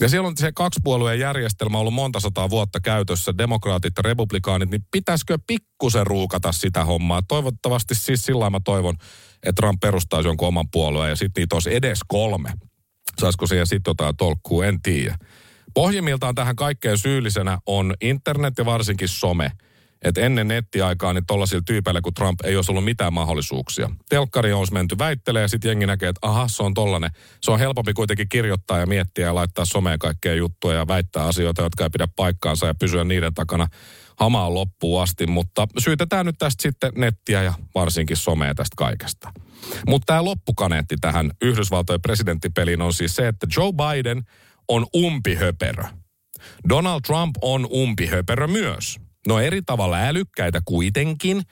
Ja 0.00 0.08
siellä 0.08 0.28
on 0.28 0.36
se 0.36 0.52
kaksipuolueen 0.54 1.18
järjestelmä 1.18 1.78
ollut 1.78 1.94
monta 1.94 2.20
sataa 2.20 2.50
vuotta 2.50 2.80
käytössä, 2.80 3.38
demokraatit 3.38 3.92
ja 3.96 4.02
republikaanit, 4.02 4.70
niin 4.70 4.86
pitäisikö 4.90 5.38
pikkusen 5.46 6.06
ruukata 6.06 6.52
sitä 6.52 6.84
hommaa? 6.84 7.22
Toivottavasti 7.28 7.94
siis 7.94 8.22
sillä 8.22 8.50
mä 8.50 8.60
toivon, 8.64 8.94
että 9.34 9.52
Trump 9.62 9.80
perustaisi 9.80 10.28
jonkun 10.28 10.48
oman 10.48 10.70
puolueen 10.70 11.10
ja 11.10 11.16
sitten 11.16 11.42
niitä 11.42 11.56
olisi 11.56 11.74
edes 11.74 11.98
kolme. 12.08 12.52
Saisiko 13.20 13.46
siihen 13.46 13.66
sitten 13.66 13.90
jotain 13.90 14.16
tolkkuu, 14.16 14.62
en 14.62 14.82
tiedä. 14.82 15.16
Pohjimmiltaan 15.74 16.34
tähän 16.34 16.56
kaikkeen 16.56 16.98
syyllisenä 16.98 17.58
on 17.66 17.94
internet 18.00 18.54
ja 18.58 18.64
varsinkin 18.64 19.08
some– 19.08 19.52
että 20.02 20.20
ennen 20.20 20.48
nettiaikaa 20.48 21.12
niin 21.12 21.26
tollaisilla 21.26 21.62
tyypeillä 21.66 22.00
kuin 22.00 22.14
Trump 22.14 22.40
ei 22.44 22.56
olisi 22.56 22.72
ollut 22.72 22.84
mitään 22.84 23.12
mahdollisuuksia. 23.12 23.90
Telkkari 24.08 24.52
olisi 24.52 24.72
menty 24.72 24.98
väittelee 24.98 25.42
ja 25.42 25.48
sitten 25.48 25.68
jengi 25.68 25.86
näkee, 25.86 26.08
että 26.08 26.28
aha, 26.28 26.48
se 26.48 26.62
on 26.62 26.74
tollanen. 26.74 27.10
Se 27.42 27.50
on 27.50 27.58
helpompi 27.58 27.92
kuitenkin 27.92 28.28
kirjoittaa 28.28 28.78
ja 28.78 28.86
miettiä 28.86 29.26
ja 29.26 29.34
laittaa 29.34 29.64
someen 29.64 29.98
kaikkea 29.98 30.34
juttuja 30.34 30.76
ja 30.76 30.88
väittää 30.88 31.24
asioita, 31.24 31.62
jotka 31.62 31.84
ei 31.84 31.90
pidä 31.90 32.08
paikkaansa 32.16 32.66
ja 32.66 32.74
pysyä 32.74 33.04
niiden 33.04 33.34
takana 33.34 33.66
hamaan 34.16 34.54
loppuun 34.54 35.02
asti. 35.02 35.26
Mutta 35.26 35.66
syytetään 35.78 36.26
nyt 36.26 36.38
tästä 36.38 36.62
sitten 36.62 36.92
nettiä 36.96 37.42
ja 37.42 37.54
varsinkin 37.74 38.16
somea 38.16 38.54
tästä 38.54 38.74
kaikesta. 38.76 39.32
Mutta 39.86 40.06
tämä 40.06 40.24
loppukaneetti 40.24 40.96
tähän 41.00 41.30
Yhdysvaltojen 41.42 42.02
presidenttipeliin 42.02 42.82
on 42.82 42.92
siis 42.92 43.16
se, 43.16 43.28
että 43.28 43.46
Joe 43.56 43.72
Biden 43.72 44.22
on 44.68 44.86
umpihöperö. 44.96 45.84
Donald 46.68 47.00
Trump 47.06 47.36
on 47.42 47.66
umpihöperö 47.72 48.46
myös. 48.46 49.05
No 49.26 49.40
eri 49.40 49.62
tavalla 49.62 49.96
älykkäitä 49.96 50.60
kuitenkin, 50.64 51.42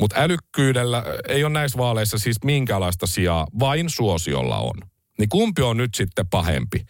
mutta 0.00 0.16
älykkyydellä 0.18 1.04
ei 1.28 1.44
ole 1.44 1.52
näissä 1.52 1.78
vaaleissa 1.78 2.18
siis 2.18 2.36
minkäänlaista 2.44 3.06
sijaa, 3.06 3.46
vain 3.58 3.90
suosiolla 3.90 4.58
on. 4.58 4.74
Niin 5.18 5.28
kumpi 5.28 5.62
on 5.62 5.76
nyt 5.76 5.94
sitten 5.94 6.28
pahempi? 6.28 6.86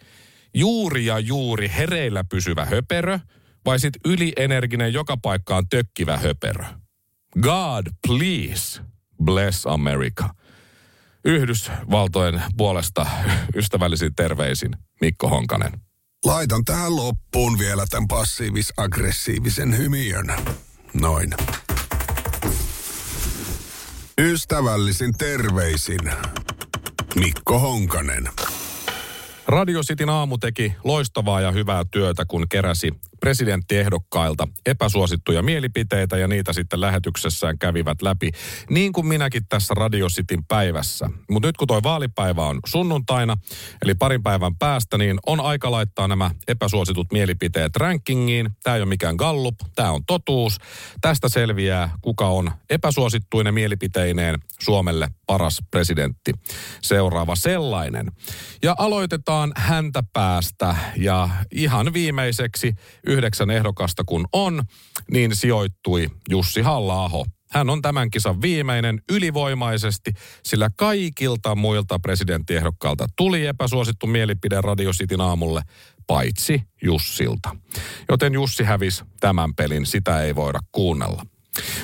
Juuri 0.53 1.05
ja 1.05 1.19
juuri 1.19 1.71
hereillä 1.77 2.23
pysyvä 2.23 2.65
höperö 2.65 3.19
vai 3.65 3.79
sitten 3.79 4.11
ylienerginen 4.11 4.93
joka 4.93 5.17
paikkaan 5.17 5.67
tökkivä 5.69 6.17
höperö? 6.17 6.63
God 7.41 7.87
please 8.07 8.81
bless 9.23 9.67
America. 9.67 10.29
Yhdysvaltojen 11.25 12.43
puolesta 12.57 13.05
ystävällisin 13.55 14.15
terveisin 14.15 14.75
Mikko 15.01 15.29
Honkanen. 15.29 15.71
Laitan 16.25 16.65
tähän 16.65 16.95
loppuun 16.95 17.59
vielä 17.59 17.85
tämän 17.89 18.07
passiivis-aggressiivisen 18.07 19.77
hymiön. 19.77 20.33
Noin. 20.93 21.33
Ystävällisin 24.17 25.13
terveisin 25.17 25.99
Mikko 27.15 27.59
Honkanen. 27.59 28.29
Radio 29.47 29.81
Cityn 29.81 30.09
aamu 30.09 30.37
teki 30.37 30.73
loistavaa 30.83 31.41
ja 31.41 31.51
hyvää 31.51 31.83
työtä, 31.91 32.25
kun 32.27 32.49
keräsi 32.49 32.91
presidenttiehdokkailta 33.25 34.47
epäsuosittuja 34.65 35.41
mielipiteitä 35.41 36.17
ja 36.17 36.27
niitä 36.27 36.53
sitten 36.53 36.81
lähetyksessään 36.81 37.59
kävivät 37.59 38.01
läpi, 38.01 38.31
niin 38.69 38.93
kuin 38.93 39.07
minäkin 39.07 39.47
tässä 39.49 39.73
Radio 39.73 40.07
Cityn 40.07 40.45
päivässä. 40.45 41.09
Mutta 41.31 41.47
nyt 41.47 41.57
kun 41.57 41.67
toi 41.67 41.83
vaalipäivä 41.83 42.45
on 42.45 42.59
sunnuntaina, 42.65 43.37
eli 43.81 43.95
parin 43.95 44.23
päivän 44.23 44.55
päästä, 44.55 44.97
niin 44.97 45.19
on 45.25 45.39
aika 45.39 45.71
laittaa 45.71 46.07
nämä 46.07 46.31
epäsuositut 46.47 47.07
mielipiteet 47.11 47.75
rankingiin. 47.75 48.49
Tämä 48.63 48.75
ei 48.75 48.81
ole 48.81 48.89
mikään 48.89 49.15
gallup, 49.15 49.55
tämä 49.75 49.91
on 49.91 50.05
totuus. 50.05 50.57
Tästä 51.01 51.29
selviää, 51.29 51.89
kuka 52.01 52.27
on 52.27 52.51
epäsuosittuinen 52.69 53.53
mielipiteineen 53.53 54.39
Suomelle 54.61 55.09
paras 55.27 55.61
presidentti. 55.71 56.31
Seuraava 56.81 57.35
sellainen. 57.35 58.11
Ja 58.63 58.75
aloitetaan 58.77 59.51
häntä 59.55 60.03
päästä 60.13 60.75
ja 60.97 61.29
ihan 61.51 61.93
viimeiseksi 61.93 62.73
yhdeksän 63.15 63.49
ehdokasta 63.49 64.03
kun 64.05 64.27
on, 64.33 64.63
niin 65.11 65.35
sijoittui 65.35 66.09
Jussi 66.29 66.61
halla 66.61 67.25
hän 67.51 67.69
on 67.69 67.81
tämän 67.81 68.11
kisan 68.11 68.41
viimeinen 68.41 69.01
ylivoimaisesti, 69.11 70.11
sillä 70.43 70.69
kaikilta 70.75 71.55
muilta 71.55 71.99
presidenttiehdokkailta 71.99 73.07
tuli 73.17 73.45
epäsuosittu 73.45 74.07
mielipide 74.07 74.61
Radio 74.61 74.91
Cityn 74.91 75.21
aamulle, 75.21 75.61
paitsi 76.07 76.61
Jussilta. 76.83 77.55
Joten 78.09 78.33
Jussi 78.33 78.63
hävisi 78.63 79.03
tämän 79.19 79.55
pelin, 79.55 79.85
sitä 79.85 80.21
ei 80.21 80.35
voida 80.35 80.59
kuunnella. 80.71 81.25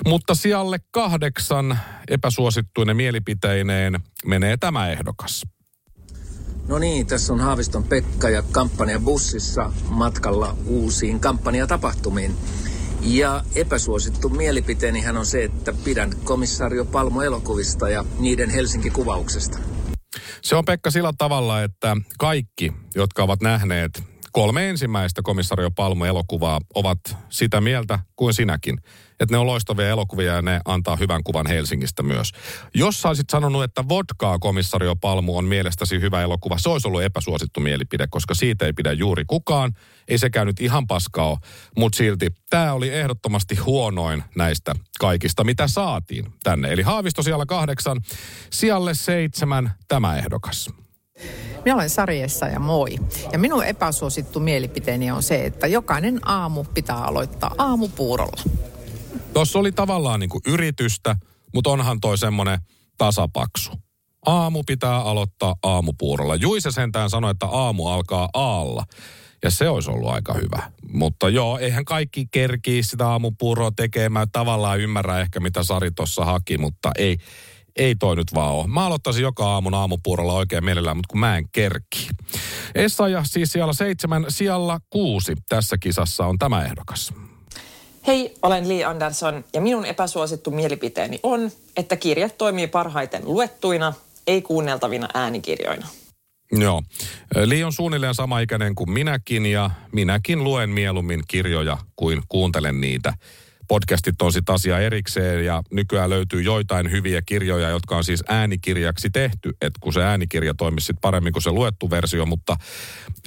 Mutta 0.08 0.36
sijalle 0.36 0.78
kahdeksan 0.92 1.80
epäsuosittuinen 2.08 2.96
mielipiteineen 2.96 4.00
menee 4.26 4.58
tämä 4.58 4.90
ehdokas. 4.90 5.44
No 6.68 6.80
niin, 6.80 7.08
tässä 7.08 7.34
on 7.34 7.40
Haaviston 7.40 7.84
Pekka 7.84 8.30
ja 8.30 8.44
kampanja 8.52 9.00
bussissa 9.00 9.72
matkalla 9.90 10.58
uusiin 10.66 11.20
kampanjatapahtumiin. 11.20 12.38
Ja 13.02 13.44
epäsuosittu 13.56 14.30
mielipiteeni 14.30 15.02
hän 15.02 15.18
on 15.18 15.26
se, 15.26 15.44
että 15.44 15.74
pidän 15.84 16.12
komissario 16.24 16.86
Palmo 16.86 17.22
elokuvista 17.22 17.90
ja 17.90 18.06
niiden 18.20 18.50
Helsinki-kuvauksesta. 18.50 19.60
Se 20.42 20.56
on 20.56 20.66
Pekka 20.66 20.92
sillä 20.92 21.14
tavalla, 21.18 21.64
että 21.64 21.98
kaikki, 22.20 22.74
jotka 22.96 23.24
ovat 23.24 23.42
nähneet 23.42 24.04
kolme 24.32 24.70
ensimmäistä 24.70 25.22
komissario 25.22 25.72
Palmo-elokuvaa 25.72 26.62
ovat 26.76 27.00
sitä 27.30 27.62
mieltä 27.62 28.00
kuin 28.16 28.34
sinäkin. 28.34 28.82
Että 29.22 29.34
ne 29.34 29.38
on 29.38 29.48
loistavia 29.48 29.90
elokuvia 29.90 30.34
ja 30.34 30.42
ne 30.42 30.62
antaa 30.66 30.96
hyvän 30.96 31.24
kuvan 31.24 31.48
Helsingistä 31.48 32.04
myös. 32.04 32.32
Jos 32.74 33.02
sä 33.02 33.08
olisit 33.08 33.30
sanonut, 33.30 33.64
että 33.64 33.84
vodkaa 33.90 34.40
komissario 34.40 34.96
Palmu 34.96 35.38
on 35.38 35.46
mielestäsi 35.46 36.02
hyvä 36.02 36.22
elokuva, 36.22 36.58
se 36.58 36.70
olisi 36.70 36.88
ollut 36.88 37.04
epäsuosittu 37.04 37.60
mielipide, 37.60 38.08
koska 38.10 38.34
siitä 38.34 38.66
ei 38.66 38.74
pidä 38.74 38.92
juuri 38.92 39.24
kukaan. 39.28 39.74
Ei 40.08 40.18
sekään 40.18 40.48
nyt 40.48 40.60
ihan 40.60 40.88
paskaa 40.88 41.38
mutta 41.78 41.98
silti 41.98 42.28
tämä 42.50 42.74
oli 42.74 42.90
ehdottomasti 42.90 43.56
huonoin 43.56 44.24
näistä 44.36 44.76
kaikista, 45.00 45.44
mitä 45.44 45.68
saatiin 45.68 46.34
tänne. 46.44 46.74
Eli 46.74 46.82
Haavisto 46.82 47.24
siellä 47.24 47.46
kahdeksan, 47.46 48.02
sijalle 48.50 48.94
seitsemän 48.94 49.72
tämä 49.88 50.18
ehdokas. 50.18 50.70
Minä 51.66 51.76
olen 51.76 51.90
Sarjessa 51.90 52.48
ja 52.48 52.60
moi. 52.60 52.96
Ja 53.32 53.40
minun 53.40 53.64
epäsuosittu 53.64 54.40
mielipiteeni 54.40 55.12
on 55.12 55.24
se, 55.24 55.46
että 55.46 55.68
jokainen 55.68 56.28
aamu 56.28 56.64
pitää 56.64 56.98
aloittaa 56.98 57.56
aamupuurolla. 57.58 58.71
Tuossa 59.34 59.60
oli 59.60 59.72
tavallaan 59.72 60.20
niin 60.20 60.30
kuin 60.30 60.42
yritystä, 60.48 61.16
mutta 61.54 61.70
onhan 61.70 62.00
toi 62.00 62.18
semmoinen 62.18 62.60
tasapaksu. 62.98 63.72
Aamu 64.26 64.64
pitää 64.64 64.98
aloittaa 64.98 65.56
aamupuurolla. 65.64 66.36
Juise 66.36 66.72
sentään 66.72 67.10
sanoi, 67.10 67.32
että 67.32 67.46
aamu 67.46 67.88
alkaa 67.88 68.30
aalla. 68.34 68.84
Ja 69.44 69.52
se 69.52 69.70
olisi 69.70 69.92
ollut 69.92 70.10
aika 70.10 70.34
hyvä. 70.34 70.72
Mutta 70.94 71.30
joo, 71.30 71.58
eihän 71.58 71.86
kaikki 71.86 72.28
kerkii 72.32 72.84
sitä 72.84 73.08
aamupuuroa 73.08 73.72
tekemään. 73.76 74.28
Tavallaan 74.32 74.80
ymmärrä 74.80 75.20
ehkä, 75.20 75.40
mitä 75.40 75.64
Sari 75.64 75.92
tuossa 75.92 76.26
haki, 76.26 76.58
mutta 76.58 76.92
ei, 76.98 77.18
ei 77.76 77.96
toi 77.96 78.16
nyt 78.16 78.34
vaan 78.34 78.54
ole. 78.54 78.68
Mä 78.68 78.86
aloittaisin 78.86 79.24
joka 79.24 79.54
aamun 79.54 79.74
aamupuurolla 79.74 80.34
oikein 80.34 80.66
mielellään, 80.66 80.98
mutta 80.98 81.12
kun 81.12 81.20
mä 81.20 81.38
en 81.38 81.50
kerki. 81.52 82.10
Essaja 82.76 83.24
siis 83.24 83.52
siellä 83.52 83.74
seitsemän, 83.74 84.26
sijalla 84.30 84.80
kuusi 84.90 85.34
tässä 85.50 85.78
kisassa 85.78 86.26
on 86.26 86.38
tämä 86.38 86.64
ehdokas. 86.64 87.14
Hei, 88.08 88.34
olen 88.42 88.70
Lee 88.70 88.86
Anderson 88.86 89.46
ja 89.54 89.62
minun 89.62 89.86
epäsuosittu 89.86 90.52
mielipiteeni 90.52 91.20
on, 91.24 91.52
että 91.78 91.96
kirjat 91.96 92.38
toimii 92.38 92.68
parhaiten 92.68 93.22
luettuina, 93.26 93.94
ei 94.28 94.42
kuunneltavina 94.42 95.08
äänikirjoina. 95.14 95.88
Joo. 96.52 96.84
Lee 97.46 97.66
on 97.66 97.74
suunnilleen 97.74 98.16
sama 98.16 98.40
ikäinen 98.40 98.76
kuin 98.76 98.92
minäkin 98.92 99.46
ja 99.46 99.70
minäkin 99.92 100.44
luen 100.44 100.70
mieluummin 100.70 101.24
kirjoja 101.28 101.78
kuin 101.96 102.22
kuuntelen 102.30 102.82
niitä 102.82 103.14
podcastit 103.72 104.22
on 104.22 104.34
sitten 104.34 104.56
asia 104.56 104.80
erikseen 104.80 105.46
ja 105.46 105.64
nykyään 105.72 106.10
löytyy 106.10 106.42
joitain 106.42 106.92
hyviä 106.92 107.22
kirjoja, 107.26 107.70
jotka 107.70 107.98
on 107.98 108.04
siis 108.04 108.24
äänikirjaksi 108.28 109.10
tehty, 109.10 109.50
että 109.50 109.80
kun 109.80 109.94
se 109.94 110.04
äänikirja 110.04 110.54
toimisi 110.54 110.86
sit 110.86 110.98
paremmin 111.02 111.34
kuin 111.34 111.44
se 111.44 111.52
luettu 111.52 111.90
versio, 111.90 112.26
mutta 112.26 112.56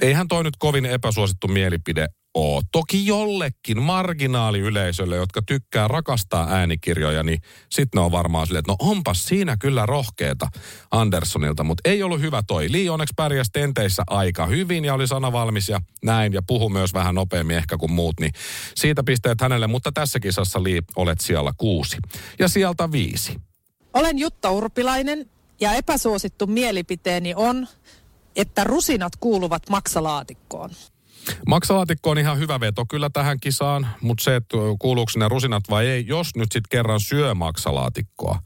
eihän 0.01 0.27
toi 0.27 0.43
nyt 0.43 0.53
kovin 0.57 0.85
epäsuosittu 0.85 1.47
mielipide 1.47 2.07
ole. 2.35 2.61
Toki 2.71 3.07
jollekin 3.07 3.81
marginaaliyleisölle, 3.81 5.15
jotka 5.15 5.41
tykkää 5.41 5.87
rakastaa 5.87 6.47
äänikirjoja, 6.49 7.23
niin 7.23 7.39
sitten 7.71 7.99
ne 7.99 8.05
on 8.05 8.11
varmaan 8.11 8.47
silleen, 8.47 8.59
että 8.59 8.71
no 8.71 8.89
onpas 8.91 9.25
siinä 9.25 9.57
kyllä 9.57 9.85
rohkeeta 9.85 10.47
Anderssonilta, 10.91 11.63
mutta 11.63 11.89
ei 11.89 12.03
ollut 12.03 12.21
hyvä 12.21 12.43
toi. 12.47 12.71
Lee 12.71 12.89
onneksi 12.89 13.13
pärjäsi 13.17 13.51
tenteissä 13.53 14.03
aika 14.07 14.45
hyvin 14.45 14.85
ja 14.85 14.93
oli 14.93 15.07
sanavalmis 15.07 15.69
ja 15.69 15.81
näin 16.03 16.33
ja 16.33 16.41
puhu 16.47 16.69
myös 16.69 16.93
vähän 16.93 17.15
nopeammin 17.15 17.57
ehkä 17.57 17.77
kuin 17.77 17.91
muut, 17.91 18.19
niin 18.19 18.31
siitä 18.75 19.03
pisteet 19.03 19.41
hänelle, 19.41 19.67
mutta 19.67 19.91
tässä 19.91 20.19
kisassa 20.19 20.63
Lee 20.63 20.79
olet 20.95 21.19
siellä 21.19 21.51
kuusi. 21.57 21.97
Ja 22.39 22.47
sieltä 22.47 22.91
viisi. 22.91 23.35
Olen 23.93 24.19
Jutta 24.19 24.51
Urpilainen 24.51 25.29
ja 25.59 25.73
epäsuosittu 25.73 26.47
mielipiteeni 26.47 27.33
on, 27.35 27.67
että 28.35 28.63
rusinat 28.63 29.15
kuuluvat 29.15 29.69
maksalaatikkoon. 29.69 30.69
Maksalaatikko 31.47 32.09
on 32.09 32.17
ihan 32.17 32.39
hyvä 32.39 32.59
veto 32.59 32.85
kyllä 32.89 33.09
tähän 33.09 33.39
kisaan, 33.39 33.87
mutta 34.01 34.23
se, 34.23 34.35
että 34.35 34.57
kuuluuko 34.79 35.11
ne 35.15 35.27
rusinat 35.29 35.63
vai 35.69 35.87
ei, 35.87 36.07
jos 36.07 36.35
nyt 36.35 36.51
sitten 36.51 36.69
kerran 36.69 36.99
syö 36.99 37.33
maksalaatikkoa, 37.33 38.39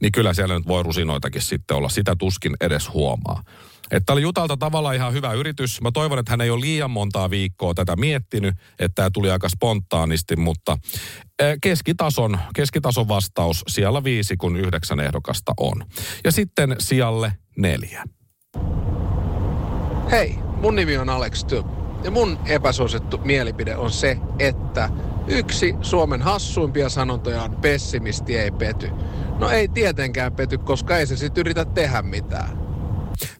niin 0.00 0.12
kyllä 0.12 0.34
siellä 0.34 0.54
nyt 0.54 0.68
voi 0.68 0.82
rusinoitakin 0.82 1.42
sitten 1.42 1.76
olla. 1.76 1.88
Sitä 1.88 2.16
tuskin 2.18 2.56
edes 2.60 2.92
huomaa. 2.92 3.42
Että 3.90 4.12
oli 4.12 4.22
Jutalta 4.22 4.56
tavallaan 4.56 4.94
ihan 4.94 5.12
hyvä 5.12 5.32
yritys. 5.32 5.80
Mä 5.80 5.90
toivon, 5.92 6.18
että 6.18 6.32
hän 6.32 6.40
ei 6.40 6.50
ole 6.50 6.60
liian 6.60 6.90
montaa 6.90 7.30
viikkoa 7.30 7.74
tätä 7.74 7.96
miettinyt, 7.96 8.54
että 8.78 8.94
tämä 8.94 9.10
tuli 9.10 9.30
aika 9.30 9.48
spontaanisti, 9.48 10.36
mutta 10.36 10.78
keskitason, 11.62 12.38
keskitason 12.54 13.08
vastaus 13.08 13.64
siellä 13.68 14.04
viisi, 14.04 14.36
kun 14.36 14.56
yhdeksän 14.56 15.00
ehdokasta 15.00 15.52
on. 15.60 15.84
Ja 16.24 16.32
sitten 16.32 16.76
sijalle 16.78 17.32
neljä. 17.56 18.04
Hei, 20.10 20.34
mun 20.60 20.76
nimi 20.76 20.96
on 20.96 21.08
Alex 21.08 21.44
Tubb. 21.44 21.81
Ja 22.04 22.10
mun 22.10 22.38
epäsuosittu 22.46 23.20
mielipide 23.24 23.76
on 23.76 23.90
se, 23.90 24.18
että 24.38 24.88
yksi 25.26 25.74
Suomen 25.80 26.22
hassuimpia 26.22 26.88
sanontoja 26.88 27.42
on 27.42 27.56
pessimisti 27.56 28.38
ei 28.38 28.50
pety. 28.50 28.90
No 29.38 29.50
ei 29.50 29.68
tietenkään 29.68 30.32
pety, 30.32 30.58
koska 30.58 30.96
ei 30.96 31.06
se 31.06 31.16
sit 31.16 31.38
yritä 31.38 31.64
tehdä 31.64 32.02
mitään. 32.02 32.61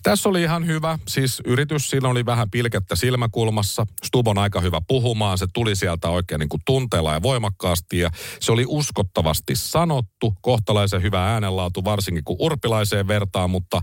Tässä 0.03 0.29
oli 0.29 0.43
ihan 0.43 0.67
hyvä. 0.67 0.99
Siis 1.09 1.43
yritys, 1.45 1.91
siinä 1.91 2.09
oli 2.09 2.27
vähän 2.27 2.51
pilkettä 2.51 2.97
silmäkulmassa. 2.97 3.87
Stub 4.05 4.29
on 4.29 4.39
aika 4.39 4.61
hyvä 4.61 4.81
puhumaan. 4.89 5.39
Se 5.39 5.47
tuli 5.55 5.77
sieltä 5.77 6.09
oikein 6.09 6.39
niin 6.39 6.49
kuin 6.49 6.61
tunteella 6.67 7.13
ja 7.13 7.23
voimakkaasti. 7.23 7.99
Ja 7.99 8.11
se 8.41 8.53
oli 8.53 8.65
uskottavasti 8.69 9.57
sanottu. 9.57 10.35
Kohtalaisen 10.43 11.03
hyvä 11.03 11.33
äänenlaatu, 11.33 11.85
varsinkin 11.85 12.25
kun 12.25 12.37
urpilaiseen 12.39 13.09
vertaa. 13.09 13.49
Mutta 13.49 13.81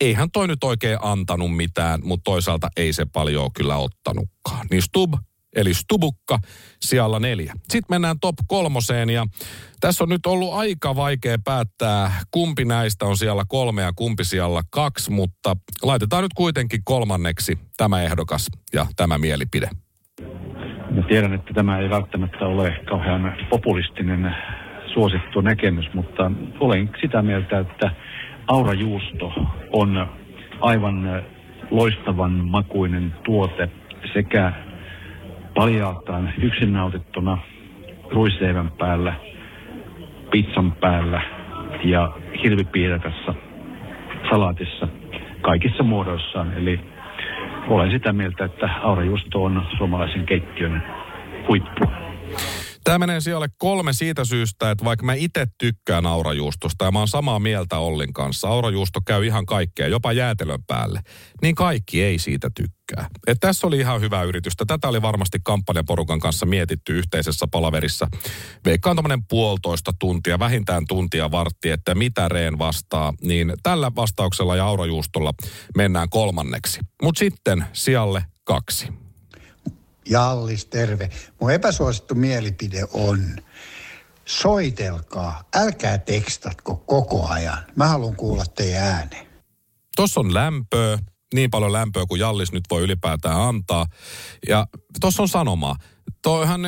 eihän 0.00 0.30
toi 0.30 0.48
nyt 0.48 0.64
oikein 0.64 0.98
antanut 1.02 1.56
mitään. 1.56 2.00
Mutta 2.04 2.24
toisaalta 2.24 2.68
ei 2.76 2.92
se 2.92 3.06
paljon 3.12 3.52
kyllä 3.52 3.76
ottanutkaan. 3.76 4.66
Niin 4.70 4.82
Stub 4.82 5.14
eli 5.58 5.74
Stubukka 5.74 6.38
siellä 6.80 7.18
neljä. 7.18 7.52
Sitten 7.68 7.94
mennään 7.94 8.20
top 8.20 8.36
kolmoseen 8.46 9.10
ja 9.10 9.26
tässä 9.80 10.04
on 10.04 10.10
nyt 10.10 10.26
ollut 10.26 10.54
aika 10.54 10.96
vaikea 10.96 11.36
päättää, 11.44 12.12
kumpi 12.30 12.64
näistä 12.64 13.06
on 13.06 13.16
siellä 13.16 13.44
kolme 13.48 13.82
ja 13.82 13.92
kumpi 13.96 14.24
siellä 14.24 14.62
kaksi, 14.70 15.10
mutta 15.10 15.56
laitetaan 15.82 16.22
nyt 16.22 16.34
kuitenkin 16.34 16.80
kolmanneksi 16.84 17.58
tämä 17.76 18.02
ehdokas 18.02 18.46
ja 18.72 18.86
tämä 18.96 19.18
mielipide. 19.18 19.68
Mä 20.90 21.02
tiedän, 21.08 21.34
että 21.34 21.54
tämä 21.54 21.78
ei 21.78 21.90
välttämättä 21.90 22.46
ole 22.46 22.80
kauhean 22.88 23.36
populistinen 23.50 24.34
suosittu 24.94 25.40
näkemys, 25.40 25.86
mutta 25.94 26.30
olen 26.60 26.90
sitä 27.00 27.22
mieltä, 27.22 27.58
että 27.58 27.90
aurajuusto 28.46 29.32
on 29.72 30.08
aivan 30.60 31.24
loistavan 31.70 32.32
makuinen 32.32 33.14
tuote 33.24 33.70
sekä 34.12 34.52
paljaaltaan 35.58 36.32
yksin 36.42 36.72
nautittuna 36.72 37.38
ruisleivän 38.10 38.70
päällä, 38.78 39.14
pizzan 40.30 40.72
päällä 40.72 41.22
ja 41.84 42.12
hirvipiirakassa, 42.42 43.34
salaatissa, 44.30 44.88
kaikissa 45.42 45.82
muodoissaan. 45.82 46.52
Eli 46.56 46.80
olen 47.68 47.90
sitä 47.90 48.12
mieltä, 48.12 48.44
että 48.44 48.70
aurajuusto 48.82 49.44
on 49.44 49.62
suomalaisen 49.78 50.26
keittiön 50.26 50.82
huippu. 51.48 52.07
Tämä 52.84 52.98
menee 52.98 53.20
sijalle 53.20 53.48
kolme 53.58 53.92
siitä 53.92 54.24
syystä, 54.24 54.70
että 54.70 54.84
vaikka 54.84 55.06
mä 55.06 55.14
itse 55.14 55.46
tykkään 55.58 56.06
aurajuustosta 56.06 56.84
ja 56.84 56.90
mä 56.90 56.98
oon 56.98 57.08
samaa 57.08 57.38
mieltä 57.38 57.78
Ollin 57.78 58.12
kanssa, 58.12 58.48
aurajuusto 58.48 59.00
käy 59.06 59.26
ihan 59.26 59.46
kaikkea, 59.46 59.88
jopa 59.88 60.12
jäätelön 60.12 60.64
päälle, 60.66 61.00
niin 61.42 61.54
kaikki 61.54 62.02
ei 62.02 62.18
siitä 62.18 62.50
tykkää. 62.54 63.08
Et 63.26 63.38
tässä 63.40 63.66
oli 63.66 63.78
ihan 63.78 64.00
hyvä 64.00 64.22
yritystä. 64.22 64.64
Tätä 64.66 64.88
oli 64.88 65.02
varmasti 65.02 65.38
kampanjaporukan 65.44 66.20
kanssa 66.20 66.46
mietitty 66.46 66.98
yhteisessä 66.98 67.46
palaverissa. 67.50 68.08
Veikkaan 68.64 68.96
tuommoinen 68.96 69.26
puolitoista 69.28 69.92
tuntia, 69.98 70.38
vähintään 70.38 70.84
tuntia 70.88 71.30
vartti, 71.30 71.70
että 71.70 71.94
mitä 71.94 72.28
Reen 72.28 72.58
vastaa. 72.58 73.14
Niin 73.22 73.52
tällä 73.62 73.92
vastauksella 73.96 74.56
ja 74.56 74.64
aurajuustolla 74.64 75.32
mennään 75.76 76.08
kolmanneksi. 76.08 76.80
Mutta 77.02 77.18
sitten 77.18 77.64
sijalle 77.72 78.24
kaksi. 78.44 79.07
Jallis, 80.10 80.64
terve. 80.64 81.10
Mun 81.40 81.50
epäsuosittu 81.50 82.14
mielipide 82.14 82.84
on, 82.92 83.36
soitelkaa, 84.24 85.44
älkää 85.54 85.98
tekstatko 85.98 86.76
koko 86.76 87.28
ajan. 87.28 87.58
Mä 87.76 87.86
haluan 87.86 88.16
kuulla 88.16 88.44
teidän 88.46 88.82
ääneen. 88.82 89.26
Tuossa 89.96 90.20
on 90.20 90.34
lämpöä, 90.34 90.98
niin 91.34 91.50
paljon 91.50 91.72
lämpöä 91.72 92.06
kuin 92.06 92.20
Jallis 92.20 92.52
nyt 92.52 92.64
voi 92.70 92.82
ylipäätään 92.82 93.40
antaa. 93.40 93.86
Ja 94.48 94.66
tuossa 95.00 95.22
on 95.22 95.28
sanomaa 95.28 95.76
toihan 96.22 96.60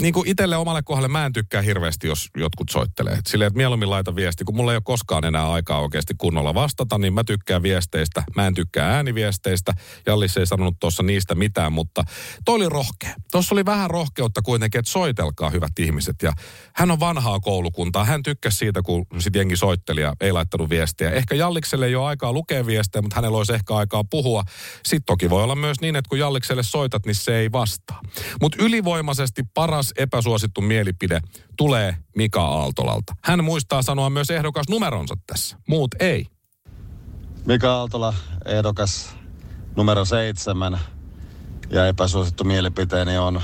niin 0.00 0.14
kuin 0.14 0.28
itselle 0.28 0.56
omalle 0.56 0.82
kohdalle 0.82 1.08
mä 1.08 1.26
en 1.26 1.32
tykkää 1.32 1.62
hirveästi, 1.62 2.06
jos 2.06 2.28
jotkut 2.36 2.68
soittelee. 2.70 3.18
Silleen, 3.26 3.46
että 3.46 3.56
mieluummin 3.56 3.90
laita 3.90 4.16
viesti, 4.16 4.44
kun 4.44 4.56
mulla 4.56 4.72
ei 4.72 4.76
ole 4.76 4.82
koskaan 4.84 5.24
enää 5.24 5.52
aikaa 5.52 5.80
oikeasti 5.80 6.14
kunnolla 6.18 6.54
vastata, 6.54 6.98
niin 6.98 7.14
mä 7.14 7.24
tykkään 7.24 7.62
viesteistä. 7.62 8.22
Mä 8.36 8.46
en 8.46 8.54
tykkää 8.54 8.90
ääniviesteistä. 8.90 9.72
Jallis 10.06 10.36
ei 10.36 10.46
sanonut 10.46 10.76
tuossa 10.80 11.02
niistä 11.02 11.34
mitään, 11.34 11.72
mutta 11.72 12.04
toi 12.44 12.54
oli 12.54 12.68
rohkea. 12.68 13.14
Tuossa 13.32 13.54
oli 13.54 13.64
vähän 13.64 13.90
rohkeutta 13.90 14.42
kuitenkin, 14.42 14.78
että 14.78 14.90
soitelkaa 14.90 15.50
hyvät 15.50 15.78
ihmiset. 15.78 16.16
Ja 16.22 16.32
hän 16.74 16.90
on 16.90 17.00
vanhaa 17.00 17.40
koulukuntaa. 17.40 18.04
Hän 18.04 18.22
tykkäsi 18.22 18.56
siitä, 18.56 18.82
kun 18.82 19.06
sit 19.18 19.36
jengi 19.36 19.56
soitteli 19.56 20.00
ja 20.00 20.12
ei 20.20 20.32
laittanut 20.32 20.70
viestiä. 20.70 21.10
Ehkä 21.10 21.34
Jallikselle 21.34 21.86
ei 21.86 21.94
ole 21.94 22.06
aikaa 22.06 22.32
lukea 22.32 22.66
viestejä, 22.66 23.02
mutta 23.02 23.16
hänellä 23.16 23.38
olisi 23.38 23.54
ehkä 23.54 23.76
aikaa 23.76 24.04
puhua. 24.04 24.42
Sitten 24.84 25.06
toki 25.06 25.30
voi 25.30 25.42
olla 25.42 25.56
myös 25.56 25.80
niin, 25.80 25.96
että 25.96 26.08
kun 26.08 26.18
Jallikselle 26.18 26.62
soitat, 26.62 27.06
niin 27.06 27.14
se 27.14 27.36
ei 27.36 27.52
vastaa. 27.52 28.00
Mutta 28.40 28.64
ylivoimaisesti 28.94 29.42
paras 29.54 29.92
epäsuosittu 29.98 30.60
mielipide 30.60 31.20
tulee 31.56 31.96
Mika 32.16 32.44
Aaltolalta. 32.44 33.16
Hän 33.24 33.44
muistaa 33.44 33.82
sanoa 33.82 34.10
myös 34.10 34.30
ehdokas 34.30 34.68
numeronsa 34.68 35.14
tässä. 35.26 35.56
Muut 35.68 35.90
ei. 36.00 36.26
Mika 37.46 37.72
Aaltola, 37.72 38.14
ehdokas 38.44 39.16
numero 39.76 40.04
seitsemän. 40.04 40.78
Ja 41.70 41.86
epäsuosittu 41.86 42.44
mielipiteeni 42.44 43.18
on, 43.18 43.42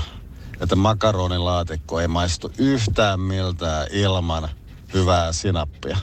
että 0.61 0.75
makaronilaatikko 0.75 1.99
ei 1.99 2.07
maistu 2.07 2.51
yhtään 2.57 3.19
miltään 3.19 3.87
ilman 3.91 4.49
hyvää 4.93 5.33
sinappia. 5.33 5.97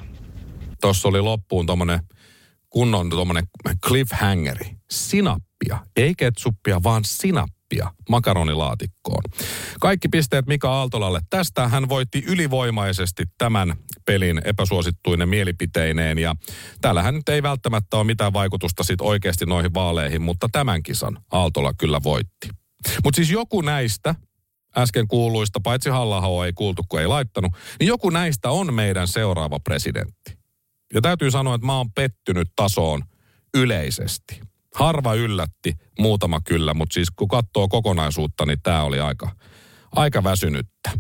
Tuossa 0.81 1.09
oli 1.09 1.21
loppuun 1.21 1.67
tuommoinen 1.67 2.01
kunnon 2.71 3.11
tuommoinen 3.11 3.45
cliffhangeri. 3.87 4.77
Sinappia, 4.91 5.79
ei 5.97 6.15
ketsuppia, 6.17 6.83
vaan 6.83 7.05
sinappia 7.05 7.58
nappia 7.69 7.93
makaronilaatikkoon. 8.09 9.23
Kaikki 9.81 10.09
pisteet 10.09 10.47
Mika 10.47 10.71
Aaltolalle. 10.71 11.21
Tästä 11.31 11.69
hän 11.69 11.89
voitti 11.89 12.25
ylivoimaisesti 12.27 13.25
tämän 13.39 13.75
pelin 14.07 14.41
epäsuosittuinen 14.45 15.29
mielipiteineen. 15.29 16.19
Ja 16.19 16.35
täällähän 16.81 17.15
nyt 17.15 17.29
ei 17.29 17.43
välttämättä 17.43 17.97
ole 17.97 18.05
mitään 18.05 18.33
vaikutusta 18.33 18.85
sit 18.85 19.01
oikeasti 19.01 19.47
noihin 19.47 19.75
vaaleihin, 19.75 20.23
mutta 20.23 20.49
tämän 20.53 20.83
kisan 20.83 21.19
Aaltola 21.33 21.73
kyllä 21.79 22.01
voitti. 22.03 22.49
Mutta 23.05 23.17
siis 23.17 23.31
joku 23.31 23.61
näistä 23.61 24.15
äsken 24.77 25.09
kuuluista, 25.09 25.61
paitsi 25.63 25.91
halla 25.91 26.47
ei 26.47 26.53
kuultu, 26.53 26.83
kun 26.89 27.01
ei 27.01 27.07
laittanut, 27.07 27.53
niin 27.81 27.89
joku 27.89 28.11
näistä 28.11 28.51
on 28.51 28.75
meidän 28.75 29.09
seuraava 29.09 29.61
presidentti. 29.61 30.39
Ja 30.95 31.01
täytyy 31.01 31.31
sanoa, 31.31 31.55
että 31.55 31.67
mä 31.67 31.77
oon 31.77 31.93
pettynyt 31.93 32.49
tasoon 32.57 33.03
yleisesti. 33.55 34.41
Harva 34.79 35.15
yllätti, 35.15 35.75
muutama 35.99 36.41
kyllä, 36.41 36.75
mutta 36.75 36.95
siis 36.95 37.11
kun 37.11 37.29
katsoo 37.29 37.69
kokonaisuutta, 37.69 38.47
niin 38.47 38.59
tämä 38.63 38.83
oli 38.83 39.01
aika, 39.01 39.31
aika 39.93 40.25
väsynyttä. 40.25 40.91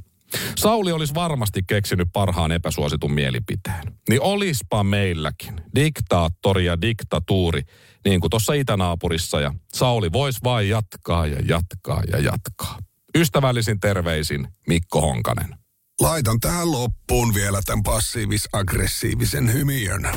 Sauli 0.56 0.92
olisi 0.92 1.14
varmasti 1.14 1.60
keksinyt 1.66 2.08
parhaan 2.12 2.52
epäsuositun 2.52 3.12
mielipiteen. 3.12 3.98
Niin 4.08 4.22
olispa 4.22 4.84
meilläkin 4.84 5.60
diktaattori 5.74 6.64
ja 6.64 6.80
diktatuuri, 6.80 7.62
niin 8.04 8.20
kuin 8.20 8.30
tuossa 8.30 8.52
itänaapurissa. 8.52 9.40
Ja 9.40 9.54
Sauli 9.72 10.12
voisi 10.12 10.38
vain 10.44 10.68
jatkaa 10.68 11.26
ja 11.26 11.40
jatkaa 11.44 12.02
ja 12.12 12.18
jatkaa. 12.18 12.78
Ystävällisin 13.16 13.80
terveisin 13.80 14.48
Mikko 14.68 15.00
Honkanen. 15.00 15.54
Laitan 16.00 16.40
tähän 16.40 16.72
loppuun 16.72 17.34
vielä 17.34 17.60
tämän 17.64 17.82
passiivis-aggressiivisen 17.82 19.52
hymiön. 19.52 20.08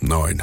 Noin. 0.00 0.42